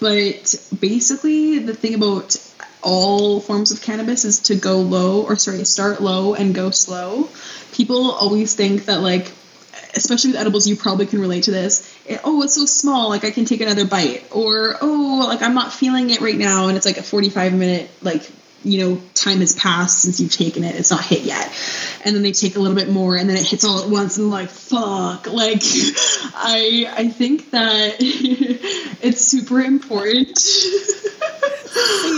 [0.00, 2.36] But basically the thing about
[2.82, 7.28] all forms of cannabis is to go low or sorry start low and go slow.
[7.72, 9.32] People always think that like
[9.94, 11.96] especially with edibles you probably can relate to this.
[12.06, 15.54] It, oh it's so small like i can take another bite or oh like i'm
[15.54, 18.28] not feeling it right now and it's like a 45 minute like
[18.64, 20.76] you know time has passed since you've taken it.
[20.76, 21.52] It's not hit yet.
[22.04, 24.18] And then they take a little bit more and then it hits all at once
[24.18, 25.26] and like fuck.
[25.26, 25.62] Like
[26.34, 30.38] i i think that it's super important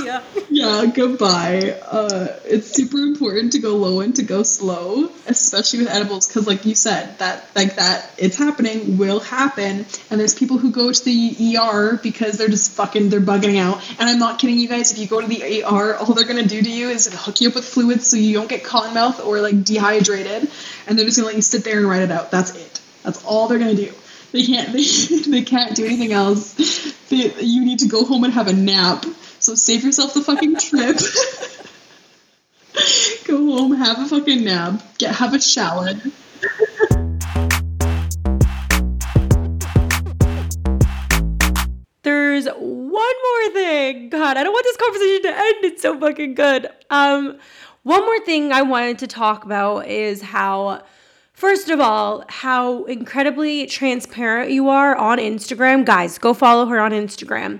[0.05, 0.23] yeah.
[0.51, 1.81] Yeah, goodbye.
[1.85, 6.47] Uh, it's super important to go low and to go slow, especially with edibles, because
[6.47, 9.85] like you said, that like that it's happening will happen.
[10.11, 13.83] And there's people who go to the ER because they're just fucking they're bugging out.
[13.99, 14.93] And I'm not kidding you guys.
[14.93, 17.49] If you go to the ER, all they're gonna do to you is hook you
[17.49, 20.49] up with fluids so you don't get cotton mouth or like dehydrated,
[20.87, 22.31] and they're just gonna let you sit there and write it out.
[22.31, 22.81] That's it.
[23.03, 23.93] That's all they're gonna do.
[24.31, 24.71] They can't.
[24.75, 26.55] They, they can't do anything else.
[27.09, 29.05] They, you need to go home and have a nap
[29.45, 30.97] so save yourself the fucking trip.
[33.27, 35.89] Go home, have a fucking nap, get have a shower.
[42.03, 44.09] There's one more thing.
[44.09, 45.65] God, I don't want this conversation to end.
[45.65, 46.69] It's so fucking good.
[46.89, 47.39] Um,
[47.83, 50.83] one more thing I wanted to talk about is how
[51.35, 55.85] First of all, how incredibly transparent you are on Instagram.
[55.85, 57.59] Guys, go follow her on Instagram.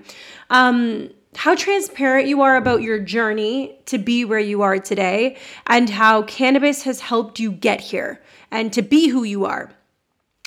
[0.49, 5.91] Um, how transparent you are about your journey to be where you are today and
[5.91, 8.21] how cannabis has helped you get here
[8.51, 9.73] and to be who you are.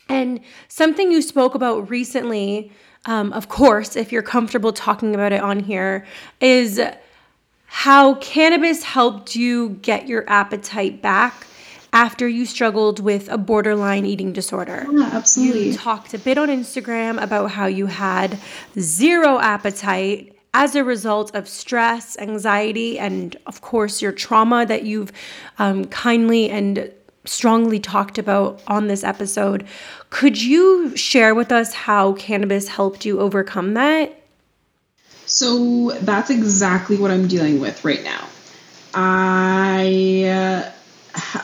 [0.09, 2.71] And something you spoke about recently,
[3.05, 6.05] um, of course, if you're comfortable talking about it on here,
[6.39, 6.81] is
[7.65, 11.45] how cannabis helped you get your appetite back
[11.91, 14.85] after you struggled with a borderline eating disorder.
[14.89, 15.69] Yeah, absolutely.
[15.69, 18.39] You talked a bit on Instagram about how you had
[18.79, 25.11] zero appetite as a result of stress, anxiety, and of course, your trauma that you've
[25.59, 26.91] um, kindly and
[27.25, 29.67] strongly talked about on this episode.
[30.09, 34.23] Could you share with us how cannabis helped you overcome that?
[35.25, 38.27] So that's exactly what I'm dealing with right now.
[38.93, 40.71] I, uh,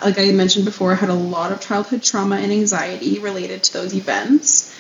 [0.06, 3.94] like I mentioned before, had a lot of childhood trauma and anxiety related to those
[3.94, 4.73] events.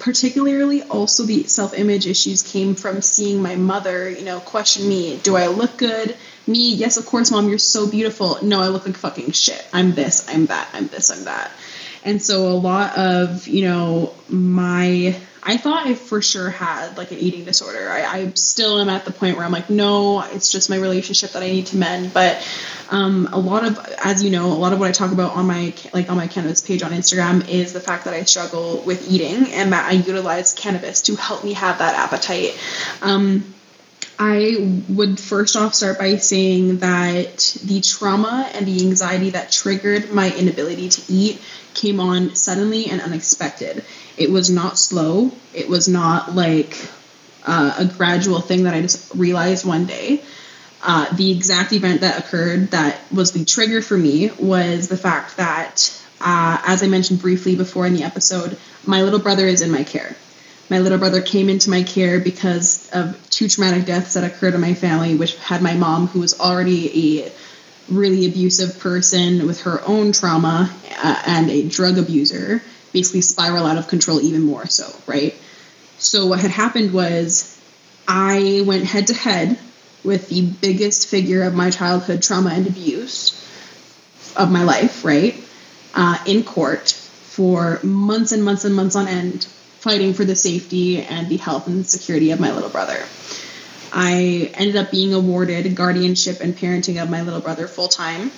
[0.00, 5.18] Particularly, also the self image issues came from seeing my mother, you know, question me
[5.18, 6.16] Do I look good?
[6.46, 8.38] Me, yes, of course, mom, you're so beautiful.
[8.42, 9.64] No, I look like fucking shit.
[9.72, 11.52] I'm this, I'm that, I'm this, I'm that.
[12.02, 17.12] And so a lot of, you know, my I thought I for sure had like
[17.12, 17.88] an eating disorder.
[17.88, 21.30] I, I still am at the point where I'm like, no, it's just my relationship
[21.30, 22.12] that I need to mend.
[22.12, 22.46] But
[22.90, 25.46] um, a lot of, as you know, a lot of what I talk about on
[25.46, 29.10] my like on my cannabis page on Instagram is the fact that I struggle with
[29.10, 32.58] eating and that I utilize cannabis to help me have that appetite.
[33.00, 33.54] Um,
[34.22, 40.12] I would first off start by saying that the trauma and the anxiety that triggered
[40.12, 41.40] my inability to eat
[41.72, 43.82] came on suddenly and unexpected.
[44.18, 45.32] It was not slow.
[45.54, 46.76] It was not like
[47.46, 50.22] uh, a gradual thing that I just realized one day.
[50.82, 55.38] Uh, the exact event that occurred that was the trigger for me was the fact
[55.38, 59.70] that, uh, as I mentioned briefly before in the episode, my little brother is in
[59.70, 60.14] my care
[60.70, 64.60] my little brother came into my care because of two traumatic deaths that occurred in
[64.60, 67.32] my family, which had my mom, who was already a
[67.88, 70.70] really abusive person with her own trauma
[71.02, 72.62] uh, and a drug abuser,
[72.92, 75.34] basically spiral out of control even more so, right?
[75.98, 77.60] So, what had happened was
[78.06, 79.58] I went head to head
[80.04, 83.36] with the biggest figure of my childhood trauma and abuse
[84.36, 85.34] of my life, right?
[85.94, 89.48] Uh, in court for months and months and months on end
[89.80, 93.02] fighting for the safety and the health and security of my little brother.
[93.92, 98.30] I ended up being awarded guardianship and parenting of my little brother full time.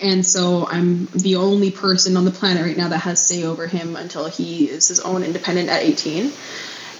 [0.00, 3.66] And so I'm the only person on the planet right now that has say over
[3.66, 6.32] him until he is his own independent at 18.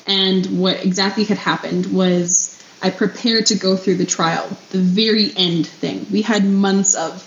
[0.07, 5.33] And what exactly had happened was I prepared to go through the trial, the very
[5.35, 6.07] end thing.
[6.13, 7.27] We had months of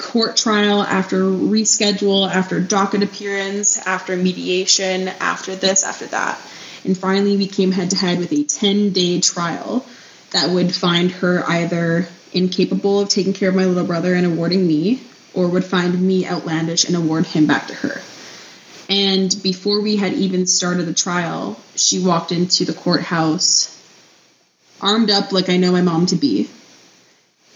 [0.00, 6.40] court trial, after reschedule, after docket appearance, after mediation, after this, after that.
[6.84, 9.84] And finally, we came head to head with a 10 day trial
[10.32, 14.66] that would find her either incapable of taking care of my little brother and awarding
[14.66, 15.00] me,
[15.34, 18.00] or would find me outlandish and award him back to her.
[18.88, 23.76] And before we had even started the trial, she walked into the courthouse
[24.80, 26.48] armed up like I know my mom to be,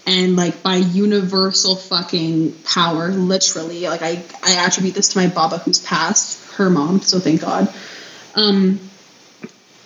[0.05, 5.57] and like by universal fucking power, literally, like I, I attribute this to my baba
[5.59, 7.73] who's passed, her mom, so thank God.
[8.35, 8.79] Um,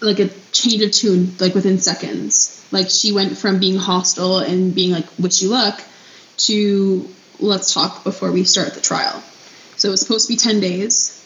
[0.02, 2.66] like a change of tune, like within seconds.
[2.72, 5.82] Like she went from being hostile and being like, wish you luck,
[6.38, 7.10] to
[7.40, 9.24] let's talk before we start the trial.
[9.78, 11.26] So it was supposed to be 10 days,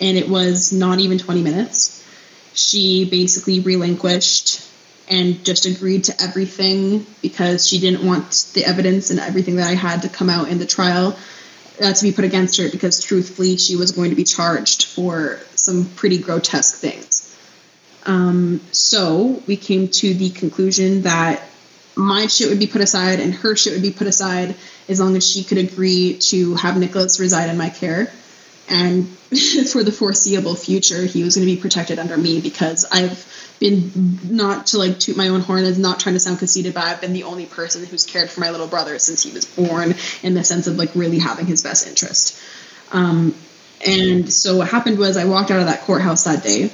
[0.00, 1.96] and it was not even 20 minutes.
[2.54, 4.69] She basically relinquished
[5.10, 9.74] and just agreed to everything because she didn't want the evidence and everything that I
[9.74, 11.18] had to come out in the trial
[11.82, 15.40] uh, to be put against her because truthfully she was going to be charged for
[15.56, 17.26] some pretty grotesque things.
[18.06, 21.42] Um, so we came to the conclusion that
[21.96, 24.54] my shit would be put aside and her shit would be put aside
[24.88, 28.12] as long as she could agree to have Nicholas reside in my care.
[28.70, 29.08] And
[29.72, 33.26] for the foreseeable future, he was going to be protected under me because I've
[33.58, 36.84] been not to like toot my own horn is not trying to sound conceited, but
[36.84, 39.94] I've been the only person who's cared for my little brother since he was born
[40.22, 42.38] in the sense of like really having his best interest.
[42.92, 43.34] Um,
[43.86, 46.70] and so what happened was I walked out of that courthouse that day,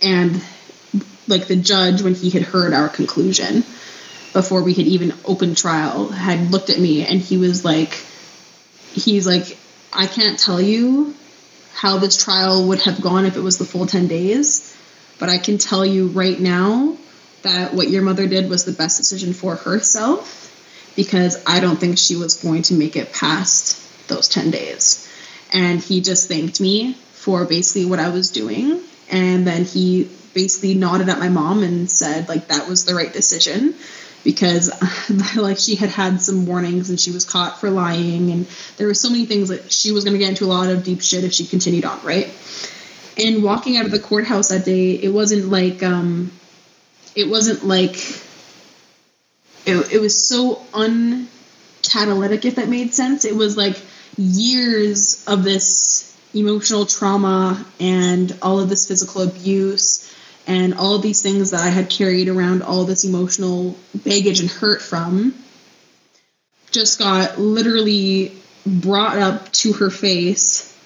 [0.00, 0.42] and
[1.26, 3.64] like the judge, when he had heard our conclusion
[4.32, 7.98] before we had even opened trial, had looked at me and he was like,
[8.92, 9.58] he's like,
[9.92, 11.14] I can't tell you
[11.74, 14.72] how this trial would have gone if it was the full 10 days
[15.22, 16.96] but I can tell you right now
[17.42, 20.50] that what your mother did was the best decision for herself
[20.96, 23.78] because I don't think she was going to make it past
[24.08, 25.08] those 10 days.
[25.52, 28.80] And he just thanked me for basically what I was doing.
[29.10, 33.12] And then he basically nodded at my mom and said, like, that was the right
[33.12, 33.76] decision
[34.24, 34.70] because
[35.36, 38.46] like she had had some warnings and she was caught for lying and
[38.76, 40.84] there were so many things that she was going to get into a lot of
[40.84, 42.32] deep shit if she continued on right
[43.18, 46.32] and walking out of the courthouse that day, it wasn't like um,
[47.14, 47.96] it wasn't like
[49.66, 53.24] it, it was so uncatalytic if that made sense.
[53.24, 53.80] It was like
[54.16, 60.10] years of this emotional trauma and all of this physical abuse
[60.46, 64.82] and all these things that I had carried around all this emotional baggage and hurt
[64.82, 65.34] from
[66.70, 68.32] just got literally
[68.66, 70.76] brought up to her face,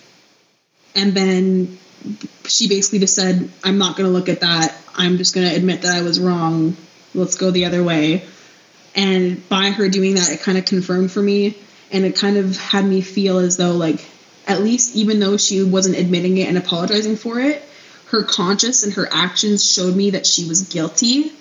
[0.94, 1.78] and then
[2.44, 4.76] she basically just said, I'm not going to look at that.
[4.94, 6.76] I'm just going to admit that I was wrong.
[7.14, 8.24] Let's go the other way.
[8.94, 11.58] And by her doing that, it kind of confirmed for me.
[11.92, 14.04] And it kind of had me feel as though, like,
[14.46, 17.62] at least even though she wasn't admitting it and apologizing for it,
[18.08, 21.32] her conscience and her actions showed me that she was guilty.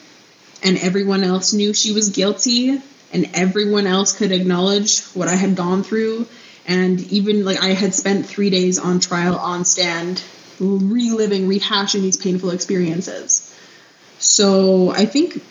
[0.63, 2.82] And everyone else knew she was guilty.
[3.13, 6.28] And everyone else could acknowledge what I had gone through.
[6.68, 10.24] And even like I had spent three days on trial on stand
[10.59, 13.55] reliving, rehashing these painful experiences.
[14.18, 15.43] So I think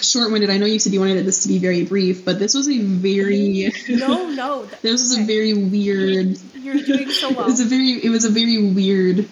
[0.00, 0.50] short-winded.
[0.50, 2.78] I know you said you wanted this to be very brief, but this was a
[2.78, 4.64] very no, no.
[4.82, 6.38] this was a very weird.
[6.54, 7.40] You're doing so well.
[7.46, 9.28] It was a very it was a very weird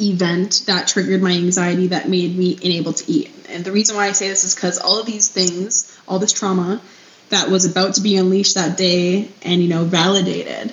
[0.00, 3.30] event that triggered my anxiety that made me unable to eat.
[3.48, 6.32] And the reason why I say this is because all of these things, all this
[6.32, 6.80] trauma
[7.30, 10.72] that was about to be unleashed that day and you know validated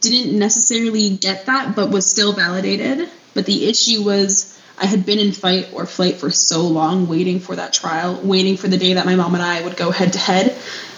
[0.00, 3.08] didn't necessarily get that, but was still validated.
[3.34, 7.40] But the issue was I had been in fight or flight for so long, waiting
[7.40, 10.12] for that trial, waiting for the day that my mom and I would go head
[10.14, 10.56] to head.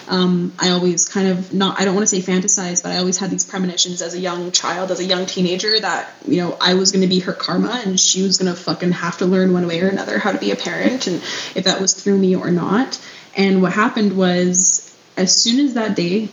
[0.09, 3.31] I always kind of not, I don't want to say fantasize, but I always had
[3.31, 6.93] these premonitions as a young child, as a young teenager, that, you know, I was
[6.93, 9.67] going to be her karma and she was going to fucking have to learn one
[9.67, 11.17] way or another how to be a parent and
[11.57, 13.05] if that was through me or not.
[13.37, 16.29] And what happened was, as soon as that day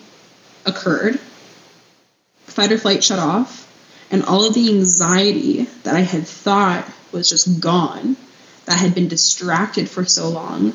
[0.65, 1.19] occurred,
[2.45, 3.62] fight or flight shut off,
[4.13, 8.15] and all of the anxiety that I had thought was just gone,
[8.65, 10.73] that had been distracted for so long,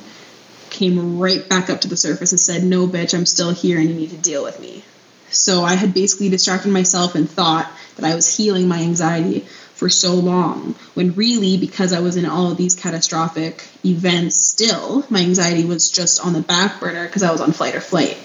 [0.70, 3.88] came right back up to the surface and said, No, bitch, I'm still here and
[3.88, 4.82] you need to deal with me.
[5.30, 9.40] So I had basically distracted myself and thought that I was healing my anxiety
[9.74, 15.06] for so long, when really, because I was in all of these catastrophic events still,
[15.10, 18.18] my anxiety was just on the back burner because I was on flight or flight.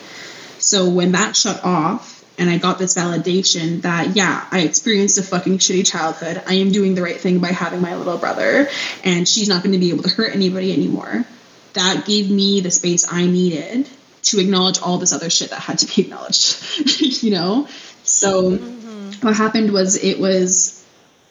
[0.58, 5.24] So when that shut off, and I got this validation that yeah, I experienced a
[5.24, 6.42] fucking shitty childhood.
[6.48, 8.70] I am doing the right thing by having my little brother,
[9.04, 11.26] and she's not going to be able to hurt anybody anymore.
[11.74, 13.90] That gave me the space I needed
[14.24, 17.68] to acknowledge all this other shit that had to be acknowledged, you know?
[18.04, 19.26] So mm-hmm.
[19.26, 20.84] what happened was it was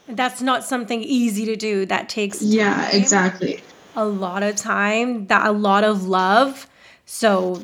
[0.08, 1.86] that's not something easy to do.
[1.86, 2.48] That takes time.
[2.48, 3.62] Yeah, exactly.
[3.94, 6.66] A lot of time, that a lot of love.
[7.06, 7.62] So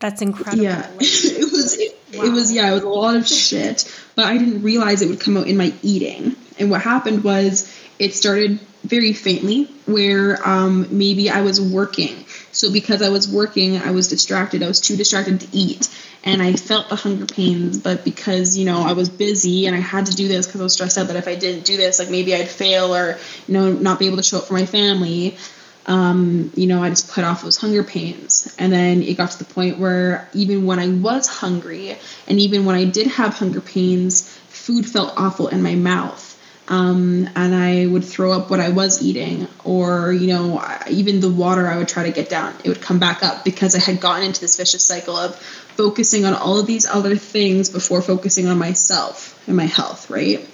[0.00, 0.64] that's incredible.
[0.64, 0.90] Yeah.
[1.00, 2.24] it was it, Wow.
[2.24, 5.20] It was yeah, it was a lot of shit, but I didn't realize it would
[5.20, 6.34] come out in my eating.
[6.58, 12.24] And what happened was it started very faintly where um, maybe I was working.
[12.50, 14.62] So because I was working, I was distracted.
[14.62, 15.88] I was too distracted to eat.
[16.24, 19.80] And I felt the hunger pains, but because, you know, I was busy and I
[19.80, 21.98] had to do this because I was stressed out that if I didn't do this,
[21.98, 24.66] like maybe I'd fail or, you know, not be able to show up for my
[24.66, 25.38] family
[25.86, 28.54] um, you know, I just put off those hunger pains.
[28.58, 31.96] And then it got to the point where even when I was hungry
[32.28, 36.26] and even when I did have hunger pains, food felt awful in my mouth.
[36.68, 41.28] Um, and I would throw up what I was eating, or you know, even the
[41.28, 44.00] water I would try to get down, it would come back up because I had
[44.00, 48.46] gotten into this vicious cycle of focusing on all of these other things before focusing
[48.46, 50.46] on myself and my health, right?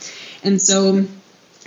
[0.43, 1.05] And so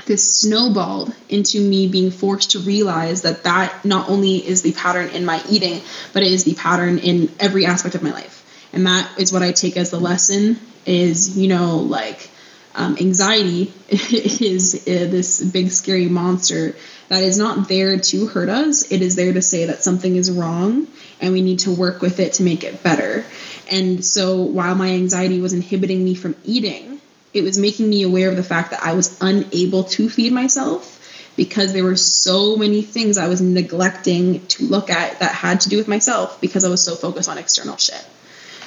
[0.09, 5.07] this snowballed into me being forced to realize that that not only is the pattern
[5.09, 5.81] in my eating,
[6.13, 8.43] but it is the pattern in every aspect of my life.
[8.73, 12.27] And that is what I take as the lesson is, you know, like
[12.73, 16.75] um, anxiety is uh, this big scary monster
[17.09, 18.91] that is not there to hurt us.
[18.91, 20.87] It is there to say that something is wrong
[21.21, 23.25] and we need to work with it to make it better.
[23.69, 26.98] And so while my anxiety was inhibiting me from eating,
[27.33, 30.95] it was making me aware of the fact that I was unable to feed myself
[31.35, 35.69] because there were so many things I was neglecting to look at that had to
[35.69, 38.05] do with myself because I was so focused on external shit.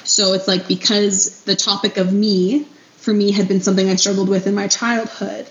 [0.05, 2.65] So it's like because the topic of me
[2.97, 5.47] for me had been something I struggled with in my childhood,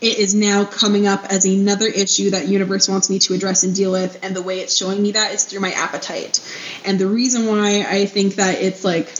[0.00, 3.74] it is now coming up as another issue that universe wants me to address and
[3.74, 6.40] deal with and the way it's showing me that is through my appetite.
[6.84, 9.14] And the reason why I think that it's like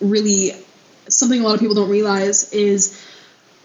[0.00, 0.52] really
[1.18, 3.00] something a lot of people don't realize is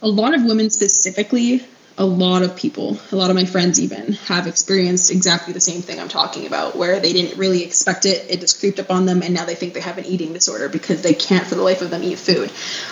[0.02, 1.66] a lot of women specifically
[2.00, 5.82] a lot of people, a lot of my friends even, have experienced exactly the same
[5.82, 9.06] thing I'm talking about, where they didn't really expect it, it just creeped up on
[9.06, 11.62] them, and now they think they have an eating disorder because they can't for the
[11.62, 12.50] life of them eat food.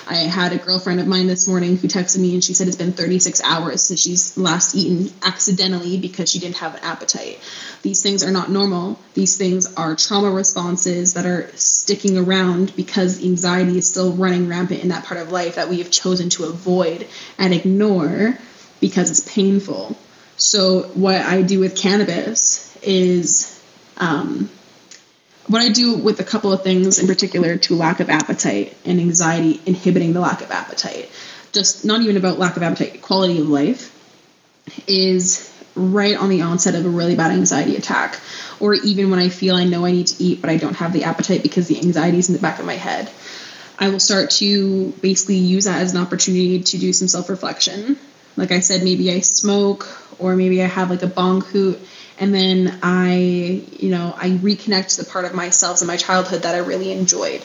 [0.10, 2.76] I had a girlfriend of mine this morning who texted me and she said it's
[2.76, 7.39] been 36 hours since she's last eaten accidentally because she didn't have an appetite.
[7.84, 8.99] These things are not normal.
[9.14, 14.84] These things are trauma responses that are sticking around because anxiety is still running rampant
[14.84, 18.38] in that part of life that we have chosen to avoid and ignore
[18.80, 19.97] because it's painful.
[20.38, 23.59] So what I do with cannabis is
[23.97, 24.49] um,
[25.47, 28.99] what I do with a couple of things in particular to lack of appetite and
[28.99, 31.09] anxiety inhibiting the lack of appetite,
[31.53, 33.93] just not even about lack of appetite, quality of life,
[34.88, 38.19] is right on the onset of a really bad anxiety attack,
[38.59, 40.91] or even when I feel I know I need to eat but I don't have
[40.91, 43.09] the appetite because the anxiety is in the back of my head.
[43.80, 47.97] I will start to basically use that as an opportunity to do some self reflection.
[48.38, 49.88] Like I said, maybe I smoke
[50.19, 51.79] or maybe I have like a bong hoot
[52.19, 53.15] and then I,
[53.79, 57.43] you know, I reconnect the part of myself and my childhood that I really enjoyed,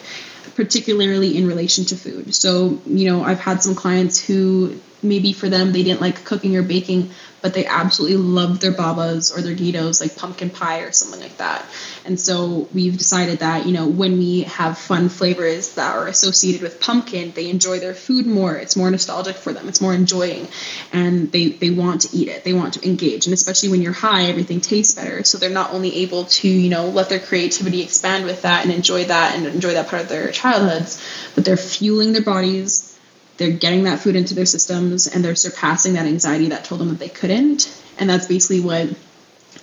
[0.54, 2.34] particularly in relation to food.
[2.34, 6.56] So, you know, I've had some clients who maybe for them they didn't like cooking
[6.56, 7.10] or baking,
[7.42, 11.36] but they absolutely loved their babas or their guitos, like pumpkin pie or something like
[11.38, 11.66] that.
[12.04, 16.62] And so we've decided that, you know, when we have fun flavors that are associated
[16.62, 18.54] with pumpkin, they enjoy their food more.
[18.54, 19.68] It's more nostalgic for them.
[19.68, 20.46] It's more enjoying.
[20.92, 22.44] And they, they want to eat it.
[22.44, 23.26] They want to engage.
[23.26, 25.24] And especially when you're high, everything tastes better.
[25.24, 28.72] So they're not only able to, you know, let their creativity expand with that and
[28.72, 31.02] enjoy that and enjoy that part of their childhoods,
[31.34, 32.91] but they're fueling their bodies
[33.36, 36.88] they're getting that food into their systems and they're surpassing that anxiety that told them
[36.88, 37.72] that they couldn't.
[37.98, 38.88] And that's basically what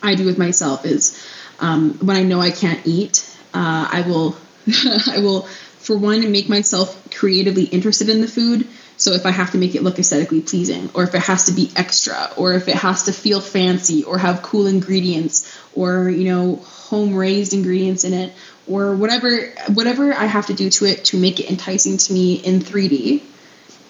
[0.01, 1.27] i do with myself is
[1.59, 4.37] um, when i know i can't eat uh, i will
[5.07, 5.41] i will
[5.79, 8.67] for one make myself creatively interested in the food.
[8.97, 11.53] So if i have to make it look aesthetically pleasing or if it has to
[11.53, 16.25] be extra or if it has to feel fancy or have cool ingredients or you
[16.25, 18.33] know home raised ingredients in it
[18.67, 22.35] or whatever whatever i have to do to it to make it enticing to me
[22.35, 23.21] in 3d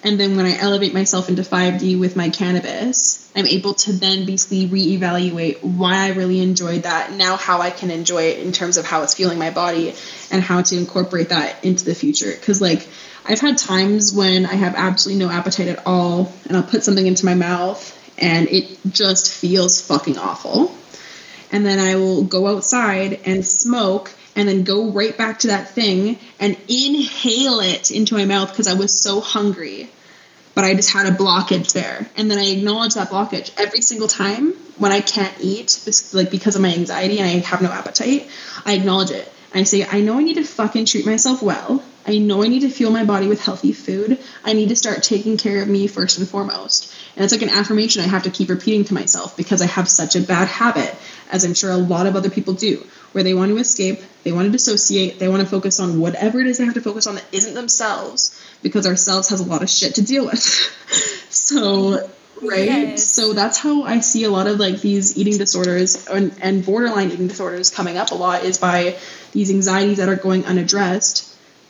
[0.02, 4.24] and then when I elevate myself into 5D with my cannabis, I'm able to then
[4.24, 8.78] basically reevaluate why I really enjoyed that, now how I can enjoy it in terms
[8.78, 9.94] of how it's feeling my body
[10.30, 12.30] and how to incorporate that into the future.
[12.30, 12.88] Because, like,
[13.26, 17.06] I've had times when I have absolutely no appetite at all, and I'll put something
[17.06, 20.74] into my mouth and it just feels fucking awful.
[21.52, 25.70] And then I will go outside and smoke and then go right back to that
[25.70, 29.90] thing and inhale it into my mouth because I was so hungry.
[30.54, 32.10] But I just had a blockage there.
[32.16, 35.78] And then I acknowledge that blockage every single time when I can't eat,
[36.12, 38.28] like because of my anxiety and I have no appetite.
[38.64, 39.32] I acknowledge it.
[39.52, 41.82] I say, I know I need to fucking treat myself well.
[42.06, 44.18] I know I need to fuel my body with healthy food.
[44.44, 46.94] I need to start taking care of me first and foremost.
[47.14, 49.88] And it's like an affirmation I have to keep repeating to myself because I have
[49.88, 50.94] such a bad habit,
[51.30, 54.32] as I'm sure a lot of other people do, where they want to escape, they
[54.32, 57.06] want to dissociate, they want to focus on whatever it is they have to focus
[57.06, 60.40] on that isn't themselves because ourselves has a lot of shit to deal with.
[61.30, 62.08] so,
[62.42, 62.66] right?
[62.66, 63.04] Yes.
[63.04, 67.10] So that's how I see a lot of like these eating disorders and, and borderline
[67.10, 68.96] eating disorders coming up a lot is by
[69.32, 71.26] these anxieties that are going unaddressed.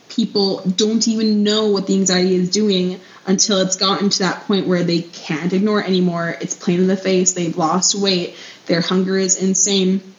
[0.09, 4.67] People don't even know what the anxiety is doing until it's gotten to that point
[4.67, 6.35] where they can't ignore it anymore.
[6.41, 7.31] It's plain in the face.
[7.31, 8.35] They've lost weight.
[8.65, 10.10] Their hunger is insane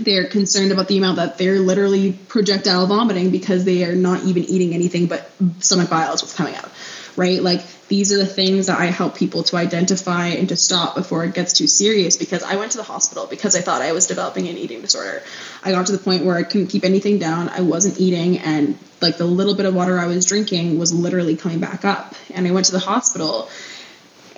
[0.00, 4.44] they're concerned about the amount that they're literally projectile vomiting because they are not even
[4.44, 5.30] eating anything but
[5.60, 6.70] stomach bile is what's coming out
[7.18, 7.42] right?
[7.42, 11.24] Like these are the things that i help people to identify and to stop before
[11.24, 14.06] it gets too serious because i went to the hospital because i thought i was
[14.06, 15.22] developing an eating disorder.
[15.64, 17.48] I got to the point where i couldn't keep anything down.
[17.48, 21.36] I wasn't eating and like the little bit of water i was drinking was literally
[21.36, 22.14] coming back up.
[22.32, 23.48] And i went to the hospital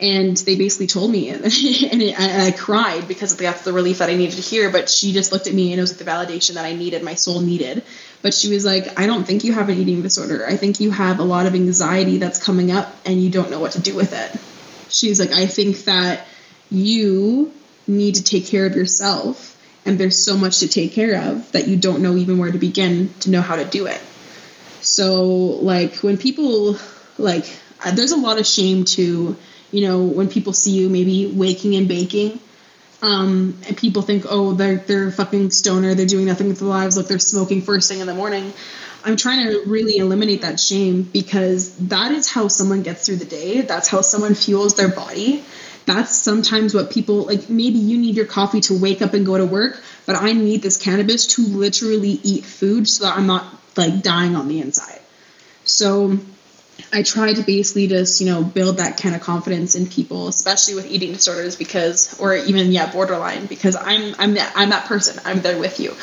[0.00, 4.16] and they basically told me and, it, I, cried because that's the relief that i
[4.16, 6.54] needed to hear but she just looked at me and it was like the validation
[6.54, 7.84] that i needed my soul needed.
[8.22, 10.46] But she was like i don't think you have an eating disorder.
[10.46, 13.60] I think you have a lot of anxiety that's coming up and you don't know
[13.60, 14.40] what to do with it.
[14.90, 16.26] She's like i think that
[16.70, 17.52] you
[17.86, 21.66] need to take care of yourself and there's so much to take care of that
[21.66, 24.00] you don't know even where to begin to know how to do it.
[24.82, 26.76] So like when people
[27.18, 27.46] like
[27.84, 29.36] uh, there's a lot of shame to
[29.72, 32.40] you know, when people see you maybe waking and baking,
[33.02, 36.96] um, and people think, oh, they're they're fucking stoner, they're doing nothing with their lives,
[36.96, 38.52] like they're smoking first thing in the morning.
[39.02, 43.24] I'm trying to really eliminate that shame because that is how someone gets through the
[43.24, 43.62] day.
[43.62, 45.42] That's how someone fuels their body.
[45.86, 47.48] That's sometimes what people like.
[47.48, 50.60] Maybe you need your coffee to wake up and go to work, but I need
[50.62, 53.46] this cannabis to literally eat food so that I'm not
[53.76, 55.00] like dying on the inside.
[55.64, 56.18] So
[56.92, 60.74] I try to basically just, you know, build that kind of confidence in people, especially
[60.74, 65.20] with eating disorders because or even yeah, borderline because I'm I'm that, I'm that person.
[65.24, 65.94] I'm there with you.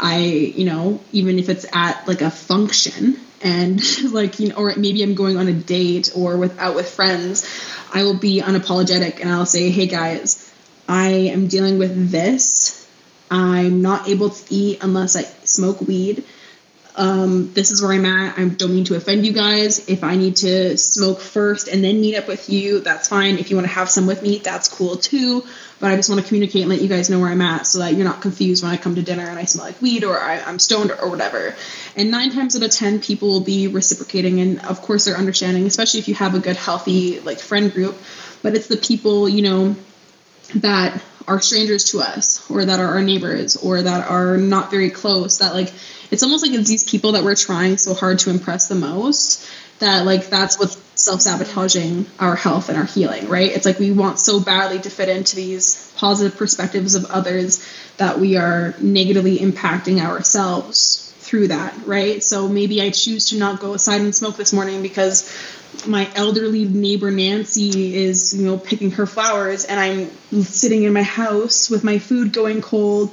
[0.00, 3.80] I, you know, even if it's at like a function and
[4.12, 7.48] like, you know, or maybe I'm going on a date or with out with friends,
[7.92, 10.52] I will be unapologetic and I'll say, "Hey guys,
[10.88, 12.78] I am dealing with this.
[13.30, 16.24] I'm not able to eat unless I smoke weed."
[16.94, 18.38] Um, this is where I'm at.
[18.38, 19.88] I don't mean to offend you guys.
[19.88, 23.38] If I need to smoke first and then meet up with you, that's fine.
[23.38, 25.44] If you want to have some with me, that's cool too.
[25.80, 27.78] But I just want to communicate and let you guys know where I'm at so
[27.78, 30.20] that you're not confused when I come to dinner and I smell like weed or
[30.20, 31.56] I, am stoned or, whatever.
[31.96, 34.40] And nine times out of 10, people will be reciprocating.
[34.40, 37.96] And of course, they're understanding, especially if you have a good, healthy, like friend group.
[38.42, 39.76] But it's the people, you know,
[40.56, 44.90] that are strangers to us or that are our neighbors or that are not very
[44.90, 45.72] close that like
[46.10, 49.48] it's almost like it's these people that we're trying so hard to impress the most
[49.78, 53.50] that like that's what's self-sabotaging our health and our healing right?
[53.50, 57.66] It's like we want so badly to fit into these positive perspectives of others
[57.96, 62.22] that we are negatively impacting ourselves through that right?
[62.22, 65.28] So maybe i choose to not go outside and smoke this morning because
[65.86, 71.02] my elderly neighbor Nancy is, you know, picking her flowers and I'm sitting in my
[71.02, 73.12] house with my food going cold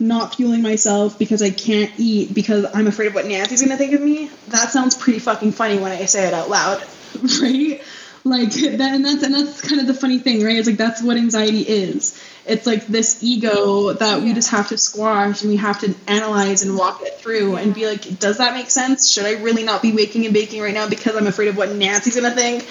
[0.00, 3.94] not fueling myself because I can't eat because I'm afraid of what Nancy's gonna think
[3.94, 6.82] of me, that sounds pretty fucking funny when I say it out loud,
[7.40, 7.82] right?
[8.24, 10.56] Like that, and that's and that's kind of the funny thing, right?
[10.56, 12.20] It's like that's what anxiety is.
[12.48, 16.62] It's like this ego that we just have to squash and we have to analyze
[16.62, 19.12] and walk it through and be like, does that make sense?
[19.12, 21.70] Should I really not be waking and baking right now because I'm afraid of what
[21.74, 22.66] Nancy's gonna think?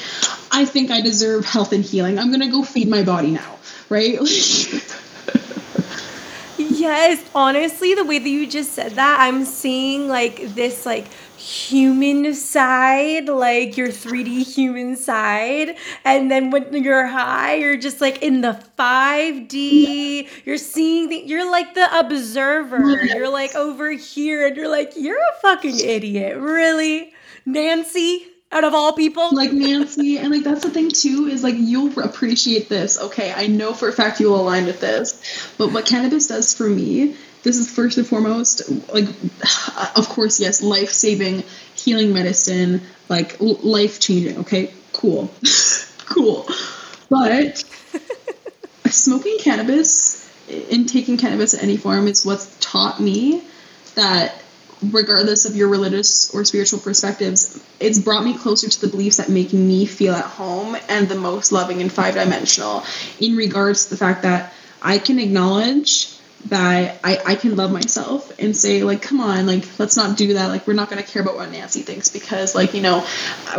[0.51, 2.17] I think I deserve health and healing.
[2.17, 3.57] I'm gonna go feed my body now,
[3.89, 4.19] right?
[6.57, 11.05] Yes, honestly, the way that you just said that, I'm seeing like this like
[11.37, 15.75] human side, like your 3D human side.
[16.03, 20.27] And then when you're high, you're just like in the 5D.
[20.45, 23.05] You're seeing the, you're like the observer.
[23.05, 26.37] You're like over here and you're like, you're a fucking idiot.
[26.37, 27.13] Really?
[27.45, 28.27] Nancy?
[28.51, 29.29] out of all people.
[29.31, 32.99] Like Nancy, and like that's the thing too is like you'll appreciate this.
[32.99, 36.69] Okay, I know for a fact you'll align with this, but what cannabis does for
[36.69, 37.15] me,
[37.47, 39.07] this is first and foremost like,
[39.95, 41.43] of course, yes, life saving,
[41.75, 44.39] healing medicine, like life changing.
[44.39, 45.31] Okay, cool,
[46.05, 46.45] cool,
[47.09, 47.63] but
[48.87, 53.41] smoking cannabis and taking cannabis in any form is what's taught me
[53.95, 54.35] that
[54.91, 59.29] regardless of your religious or spiritual perspectives, it's brought me closer to the beliefs that
[59.29, 62.83] make me feel at home and the most loving and five dimensional
[63.21, 66.16] in regards to the fact that I can acknowledge
[66.49, 70.33] that I, I can love myself and say like come on like let's not do
[70.33, 73.05] that like we're not going to care about what nancy thinks because like you know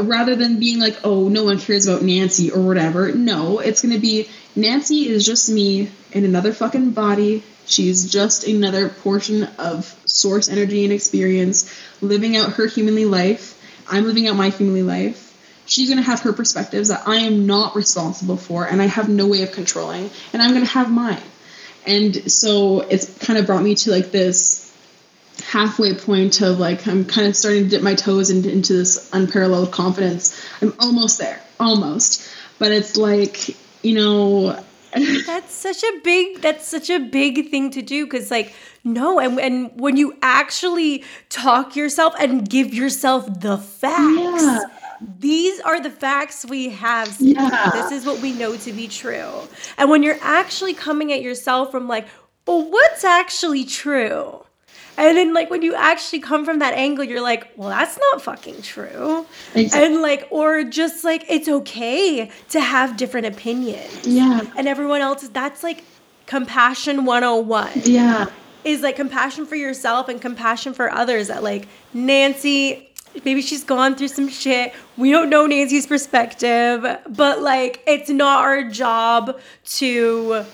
[0.00, 3.94] rather than being like oh no one cares about nancy or whatever no it's going
[3.94, 9.94] to be nancy is just me in another fucking body She's just another portion of
[10.06, 11.70] source energy and experience,
[12.00, 13.62] living out her humanly life.
[13.90, 15.26] I'm living out my humanly life.
[15.66, 19.10] She's going to have her perspectives that I am not responsible for and I have
[19.10, 21.20] no way of controlling, and I'm going to have mine.
[21.86, 24.64] And so it's kind of brought me to like this
[25.44, 29.10] halfway point of like I'm kind of starting to dip my toes into, into this
[29.12, 30.38] unparalleled confidence.
[30.60, 32.28] I'm almost there, almost.
[32.58, 34.62] But it's like, you know,
[35.26, 39.38] that's such a big that's such a big thing to do because like no and,
[39.38, 44.60] and when you actually talk yourself and give yourself the facts yeah.
[45.18, 47.70] These are the facts we have yeah.
[47.72, 49.42] this is what we know to be true
[49.76, 52.06] and when you're actually coming at yourself from like
[52.46, 54.42] well what's actually true
[54.98, 58.20] and then like when you actually come from that angle, you're like, well, that's not
[58.20, 59.24] fucking true.
[59.54, 59.86] Exactly.
[59.86, 64.04] And like, or just like it's okay to have different opinions.
[64.04, 64.40] Yeah.
[64.56, 65.84] And everyone else, that's like
[66.26, 67.82] compassion 101.
[67.84, 68.26] Yeah.
[68.64, 72.87] Is like compassion for yourself and compassion for others that like Nancy
[73.24, 74.72] maybe she's gone through some shit.
[74.96, 80.44] We don't know Nancy's perspective, but like it's not our job to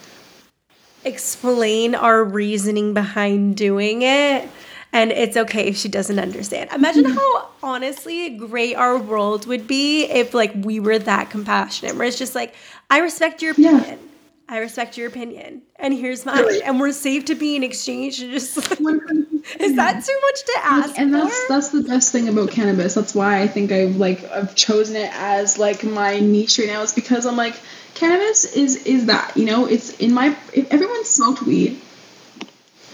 [1.04, 4.48] explain our reasoning behind doing it.
[4.92, 6.70] And it's okay if she doesn't understand.
[6.72, 11.96] Imagine how honestly great our world would be if like we were that compassionate.
[11.96, 12.54] Where it's just like,
[12.90, 13.82] I respect your opinion.
[13.82, 13.96] Yeah.
[14.46, 16.62] I respect your opinion, and here's mine, really?
[16.62, 18.20] and we're safe to be in exchange.
[18.20, 19.00] And just like,
[19.60, 20.88] is that too much to ask?
[20.90, 21.18] Like, and for?
[21.18, 22.94] that's that's the best thing about cannabis.
[22.94, 26.82] That's why I think I've like I've chosen it as like my niche right now.
[26.82, 27.54] Is because I'm like
[27.94, 31.80] cannabis is is that you know it's in my if everyone smoked weed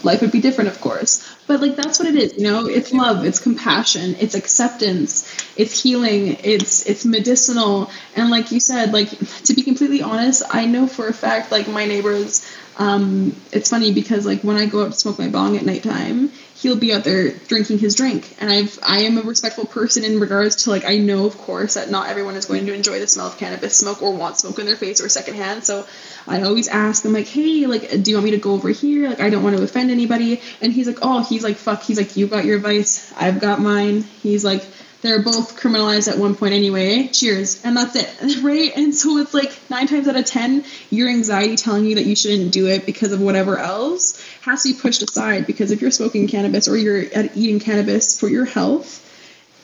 [0.03, 2.91] life would be different of course but like that's what it is you know it's
[2.91, 9.09] love it's compassion it's acceptance it's healing it's it's medicinal and like you said like
[9.43, 12.47] to be completely honest i know for a fact like my neighbors
[12.81, 16.29] um, it's funny because like when I go out to smoke my bong at nighttime,
[16.55, 20.19] he'll be out there drinking his drink, and I've I am a respectful person in
[20.19, 23.05] regards to like I know of course that not everyone is going to enjoy the
[23.05, 25.63] smell of cannabis smoke or want smoke in their face or secondhand.
[25.63, 25.85] So
[26.25, 29.09] I always ask him like, hey, like, do you want me to go over here?
[29.09, 30.41] Like, I don't want to offend anybody.
[30.59, 31.83] And he's like, oh, he's like, fuck.
[31.83, 34.01] He's like, you got your vice, I've got mine.
[34.23, 34.65] He's like
[35.01, 37.07] they're both criminalized at one point anyway.
[37.07, 37.63] Cheers.
[37.65, 38.41] And that's it.
[38.41, 38.71] Right?
[38.75, 42.15] And so it's like nine times out of 10, your anxiety telling you that you
[42.15, 45.45] shouldn't do it because of whatever else has to be pushed aside.
[45.45, 47.03] Because if you're smoking cannabis or you're
[47.35, 49.07] eating cannabis for your health,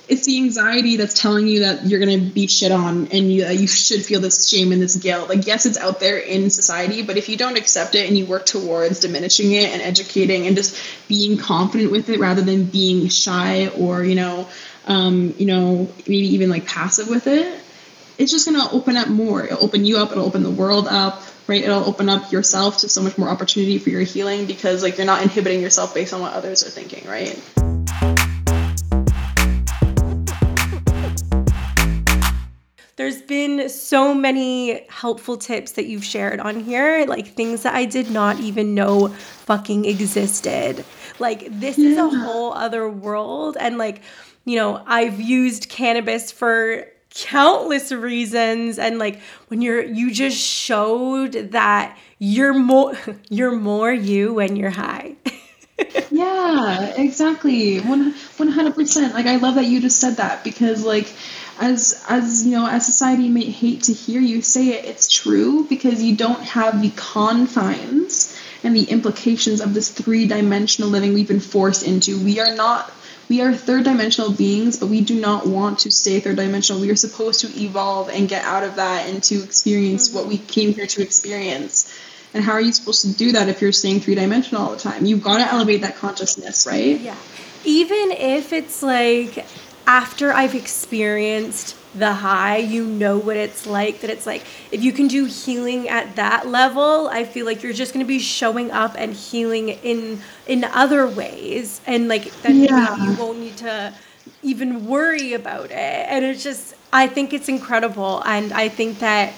[0.09, 3.45] it's the anxiety that's telling you that you're going to be shit on and you,
[3.45, 5.27] uh, you should feel this shame and this guilt.
[5.27, 8.25] Like, yes, it's out there in society, but if you don't accept it and you
[8.25, 13.09] work towards diminishing it and educating and just being confident with it rather than being
[13.09, 14.47] shy or, you know,
[14.87, 17.61] um, you know, maybe even like passive with it,
[18.17, 19.43] it's just going to open up more.
[19.43, 21.61] It'll open you up, it'll open the world up, right?
[21.61, 25.05] It'll open up yourself to so much more opportunity for your healing because like you're
[25.05, 27.37] not inhibiting yourself based on what others are thinking, right?
[32.97, 37.85] There's been so many helpful tips that you've shared on here, like things that I
[37.85, 40.83] did not even know fucking existed.
[41.19, 41.89] Like, this yeah.
[41.89, 43.55] is a whole other world.
[43.59, 44.01] And, like,
[44.47, 51.33] you know, I've used cannabis for countless reasons and like when you're you just showed
[51.51, 52.93] that you're more
[53.29, 55.15] you're more you when you're high.
[56.11, 57.79] yeah, exactly.
[57.79, 59.13] 100%.
[59.13, 61.13] Like I love that you just said that because like
[61.59, 65.65] as as you know as society may hate to hear you say it it's true
[65.67, 71.39] because you don't have the confines and the implications of this three-dimensional living we've been
[71.39, 72.91] forced into we are not
[73.29, 76.81] we are third dimensional beings, but we do not want to stay third dimensional.
[76.81, 80.17] We are supposed to evolve and get out of that and to experience mm-hmm.
[80.17, 81.93] what we came here to experience.
[82.33, 84.79] And how are you supposed to do that if you're staying three dimensional all the
[84.79, 85.05] time?
[85.05, 86.99] You've got to elevate that consciousness, right?
[86.99, 87.15] Yeah.
[87.65, 89.45] Even if it's like
[89.85, 94.01] after I've experienced the high, you know what it's like.
[94.01, 97.73] That it's like if you can do healing at that level, I feel like you're
[97.73, 102.57] just going to be showing up and healing in in other ways, and like then
[102.57, 102.95] yeah.
[103.05, 103.93] you won't need to
[104.43, 105.73] even worry about it.
[106.09, 109.33] And it's just, I think it's incredible, and I think that.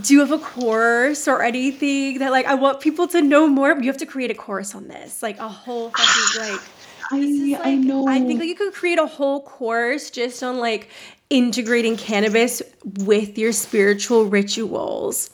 [0.00, 3.70] Do you have a course or anything that like I want people to know more?
[3.80, 6.60] You have to create a course on this, like a whole fucking like
[7.12, 8.06] I, like, I know.
[8.08, 10.88] I think like you could create a whole course just on like
[11.34, 15.30] integrating cannabis with your spiritual rituals.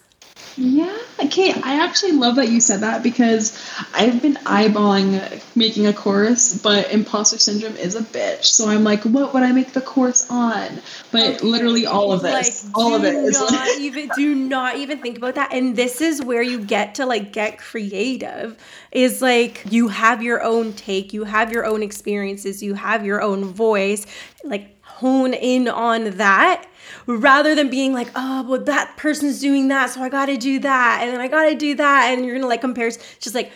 [0.56, 1.52] Yeah, okay.
[1.62, 3.58] I actually love that you said that because
[3.94, 8.44] I've been eyeballing making a course, but imposter syndrome is a bitch.
[8.44, 10.80] So I'm like, what would I make the course on?
[11.12, 11.46] But okay.
[11.46, 13.68] literally all of this, like, all of it is not like...
[13.78, 15.52] even do not even think about that.
[15.52, 18.56] And this is where you get to like get creative.
[18.90, 23.22] Is like you have your own take, you have your own experiences, you have your
[23.22, 24.04] own voice.
[24.42, 26.66] Like hone in on that
[27.06, 31.00] rather than being like, oh, well, that person's doing that, so I gotta do that,
[31.02, 32.90] and then I gotta do that, and you're gonna like compare.
[32.90, 33.50] Just like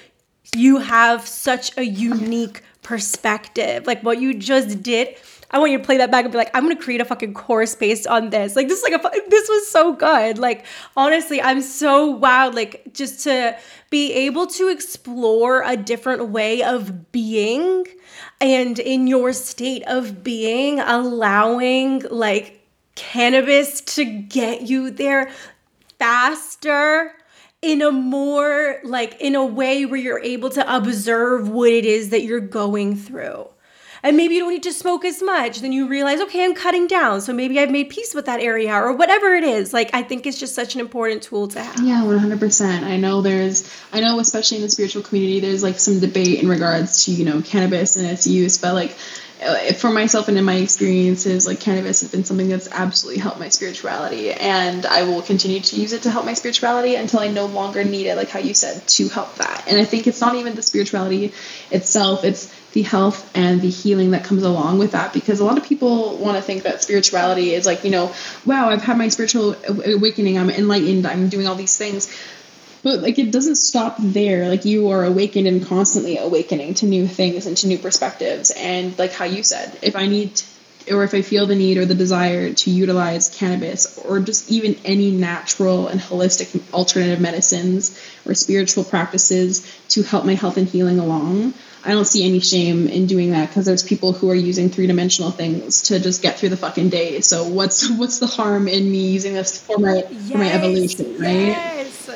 [0.57, 3.87] you have such a unique perspective.
[3.87, 5.17] Like what you just did.
[5.51, 7.35] I want you to play that back and be like, I'm gonna create a fucking
[7.35, 8.57] course based on this.
[8.57, 10.39] Like this is like a this was so good.
[10.39, 10.65] Like
[10.97, 12.51] honestly, I'm so wow.
[12.51, 13.57] Like just to
[13.91, 17.87] be able to explore a different way of being
[18.45, 22.61] and in your state of being, allowing like
[22.95, 25.31] cannabis to get you there
[25.99, 27.11] faster
[27.63, 32.11] in a more like in a way where you're able to observe what it is
[32.11, 33.49] that you're going through
[34.05, 35.61] and maybe you don't need to smoke as much.
[35.61, 37.23] Then you realize okay i'm cutting down.
[37.23, 39.73] So maybe i've made peace with that area or whatever it is.
[39.73, 41.81] Like i think it's just such an important tool to have.
[41.83, 45.99] Yeah 100% i know there's i know especially in the spiritual community there's like some
[45.99, 48.59] debate in regards to you know cannabis and its use.
[48.59, 48.97] But like
[49.45, 53.39] uh, for myself and in my experiences, like cannabis has been something that's absolutely helped
[53.39, 57.29] my spirituality, and I will continue to use it to help my spirituality until I
[57.29, 59.65] no longer need it, like how you said, to help that.
[59.69, 61.33] And I think it's not even the spirituality
[61.71, 65.57] itself; it's the health and the healing that comes along with that because a lot
[65.57, 68.13] of people want to think that spirituality is like you know
[68.45, 69.55] wow i've had my spiritual
[69.87, 72.15] awakening i'm enlightened i'm doing all these things.
[72.83, 74.51] But like it doesn't stop there.
[74.51, 78.51] Like you are awakened and constantly awakening to new things and to new perspectives.
[78.51, 80.43] And like how you said if i need
[80.91, 84.77] or if i feel the need or the desire to utilize cannabis or just even
[84.85, 90.99] any natural and holistic alternative medicines or spiritual practices to help my health and healing
[90.99, 91.55] along
[91.85, 94.87] I don't see any shame in doing that because there's people who are using three
[94.87, 97.21] dimensional things to just get through the fucking day.
[97.21, 101.19] So what's what's the harm in me using this for my yes, for my evolution,
[101.19, 101.49] right?
[101.49, 102.11] Yes.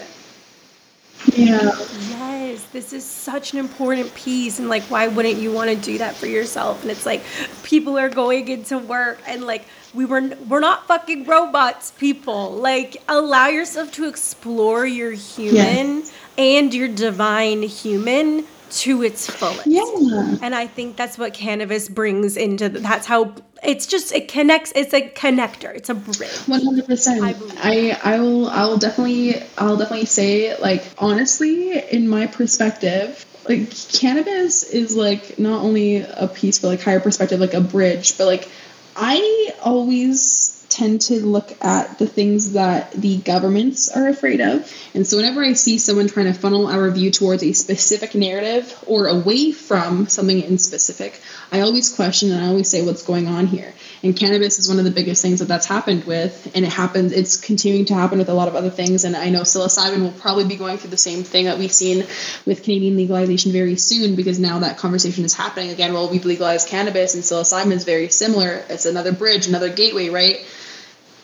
[1.35, 1.71] Yeah.
[2.09, 4.59] Yes, this is such an important piece.
[4.59, 6.83] And like, why wouldn't you want to do that for yourself?
[6.83, 7.23] And it's like,
[7.63, 9.65] people are going into work and like,
[9.95, 16.13] we were we're not fucking robots people like allow yourself to explore your human yes.
[16.37, 19.67] and your divine human to its fullest.
[19.67, 20.37] Yeah.
[20.43, 24.73] And I think that's what cannabis brings into the, that's how it's just it connects
[24.77, 25.75] it's a connector.
[25.75, 26.19] It's a bridge.
[26.19, 27.21] 100%.
[27.23, 33.25] I I, I will I will definitely I'll definitely say like honestly in my perspective
[33.49, 38.19] like cannabis is like not only a piece but like higher perspective like a bridge
[38.19, 38.49] but like
[38.95, 40.48] I always
[40.79, 44.73] tend to look at the things that the governments are afraid of.
[44.95, 48.73] And so whenever I see someone trying to funnel our view towards a specific narrative
[48.87, 53.27] or away from something in specific, I always question and I always say what's going
[53.27, 53.73] on here.
[54.05, 57.11] And cannabis is one of the biggest things that that's happened with, and it happens.
[57.11, 59.05] It's continuing to happen with a lot of other things.
[59.05, 62.07] And I know psilocybin will probably be going through the same thing that we've seen
[62.47, 65.93] with Canadian legalization very soon, because now that conversation is happening again.
[65.93, 68.63] Well, we've legalized cannabis, and psilocybin is very similar.
[68.69, 70.47] It's another bridge, another gateway, right?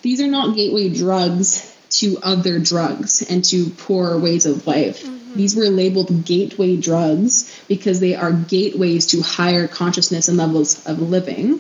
[0.05, 5.03] These are not gateway drugs to other drugs and to poor ways of life.
[5.03, 5.35] Mm-hmm.
[5.35, 11.01] These were labeled gateway drugs because they are gateways to higher consciousness and levels of
[11.01, 11.59] living.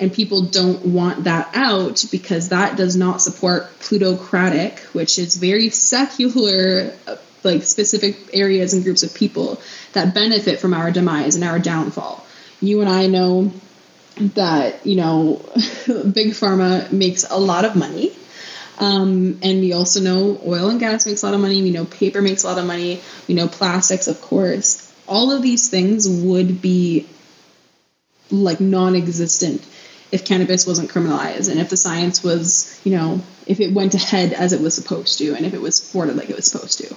[0.00, 5.68] And people don't want that out because that does not support plutocratic, which is very
[5.68, 6.94] secular,
[7.44, 9.60] like specific areas and groups of people
[9.92, 12.24] that benefit from our demise and our downfall.
[12.62, 13.52] You and I know
[14.16, 15.36] that you know
[15.86, 18.12] big pharma makes a lot of money.
[18.78, 21.62] Um, and we also know oil and gas makes a lot of money.
[21.62, 23.00] We know paper makes a lot of money.
[23.28, 24.90] We know plastics of course.
[25.06, 27.06] All of these things would be
[28.30, 29.64] like non-existent
[30.10, 34.32] if cannabis wasn't criminalized and if the science was you know if it went ahead
[34.32, 36.94] as it was supposed to and if it was supported like it was supposed to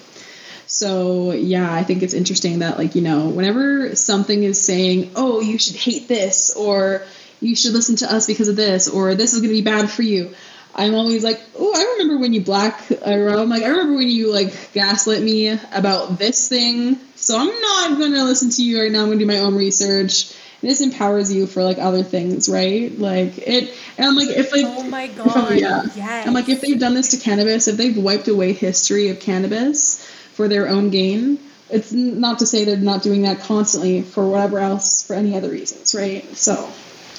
[0.68, 5.42] so yeah, I think it's interesting that like, you know, whenever something is saying, "Oh,
[5.42, 7.04] you should hate this," or
[7.42, 9.90] "You should listen to us because of this," or "This is going to be bad
[9.90, 10.34] for you,"
[10.76, 14.10] I'm always like, "Oh, I remember when you black." Uh, I'm like, "I remember when
[14.10, 18.82] you like gaslit me about this thing." So I'm not going to listen to you
[18.82, 19.02] right now.
[19.02, 20.34] I'm going to do my own research.
[20.62, 22.98] And this empowers you for like other things, right?
[22.98, 26.28] Like it, and I'm like, if like, oh my god, yeah, yes.
[26.28, 30.06] I'm like, if they've done this to cannabis, if they've wiped away history of cannabis,
[30.36, 31.40] for their own gain.
[31.70, 35.50] It's not to say they're not doing that constantly for whatever else, for any other
[35.50, 36.24] reasons, right?
[36.38, 36.70] So,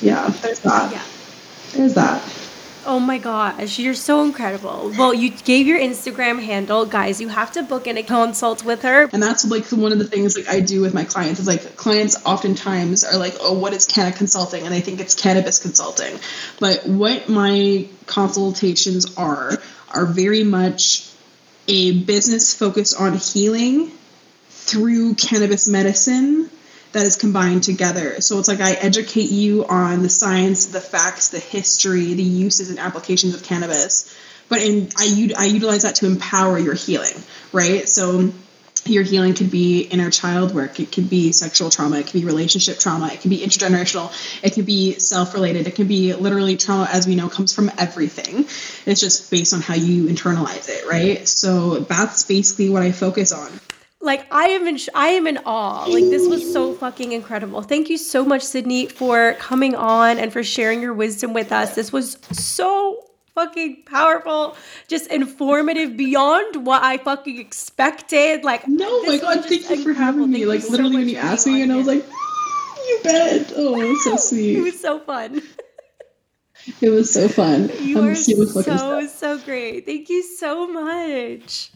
[0.01, 0.93] yeah, there's that.
[0.93, 1.02] Yeah.
[1.72, 2.22] There's that.
[2.88, 4.93] Oh my gosh, you're so incredible.
[4.97, 7.20] Well, you gave your Instagram handle, guys.
[7.20, 9.10] You have to book in a consult with her.
[9.12, 11.76] And that's like one of the things like I do with my clients is like
[11.76, 16.16] clients oftentimes are like, "Oh, what is cannabis consulting?" and I think it's cannabis consulting.
[16.60, 19.59] But what my consultations are
[19.93, 21.10] are very much
[21.68, 23.90] a business focused on healing
[24.48, 26.51] through cannabis medicine
[26.93, 28.20] that is combined together.
[28.20, 32.70] So it's like I educate you on the science, the facts, the history, the uses
[32.70, 34.16] and applications of cannabis,
[34.48, 37.14] but in I, I utilize that to empower your healing,
[37.52, 37.88] right?
[37.88, 38.32] So
[38.88, 42.24] your healing could be inner child work it could be sexual trauma it could be
[42.24, 46.88] relationship trauma it could be intergenerational it could be self-related it could be literally trauma
[46.92, 48.46] as we know comes from everything
[48.86, 53.32] it's just based on how you internalize it right so that's basically what i focus
[53.32, 53.50] on
[54.06, 55.84] like I am in I am in awe.
[55.86, 57.62] Like this was so fucking incredible.
[57.62, 61.74] Thank you so much Sydney for coming on and for sharing your wisdom with us.
[61.74, 63.05] This was so
[63.36, 64.56] fucking powerful,
[64.88, 68.42] just informative beyond what I fucking expected.
[68.42, 70.46] Like, no, my god, thank you for having me.
[70.46, 73.52] Like, literally, so when you asked me, and I was like, ah, you bet.
[73.54, 74.56] Oh, it was so sweet.
[74.56, 75.42] It was so fun.
[76.80, 77.70] It was so fun.
[77.80, 79.86] You I'm are so, so great.
[79.86, 81.70] Thank you so much.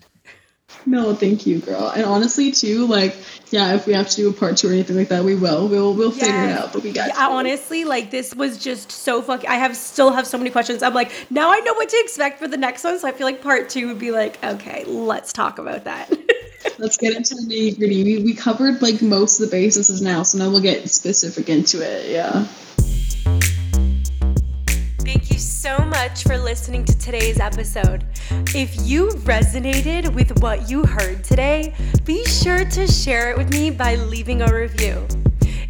[0.86, 1.88] No, thank you, girl.
[1.94, 3.16] And honestly, too, like,
[3.50, 5.68] yeah, if we have to do a part two or anything like that, we will.
[5.68, 6.24] We'll we'll yeah.
[6.24, 6.72] figure it out.
[6.72, 7.08] But we got.
[7.08, 9.48] Yeah, honestly, like this was just so fucking.
[9.48, 10.82] I have still have so many questions.
[10.82, 12.98] I'm like, now I know what to expect for the next one.
[12.98, 16.10] So I feel like part two would be like, okay, let's talk about that.
[16.78, 18.02] let's get into the nitty gritty.
[18.02, 21.82] We we covered like most of the bases now, so now we'll get specific into
[21.82, 22.10] it.
[22.10, 22.46] Yeah
[25.60, 28.06] so much for listening to today's episode.
[28.54, 31.74] If you resonated with what you heard today,
[32.04, 35.06] be sure to share it with me by leaving a review.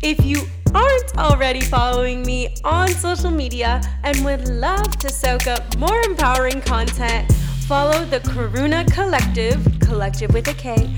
[0.02, 5.76] If you aren't already following me on social media and would love to soak up
[5.76, 7.32] more empowering content,
[7.66, 10.94] follow the Karuna Collective, collective with a K,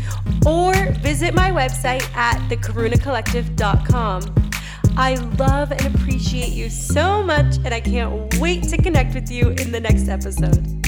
[0.46, 4.51] or visit my website at thekarunacollective.com.
[4.96, 9.50] I love and appreciate you so much, and I can't wait to connect with you
[9.50, 10.82] in the next episode.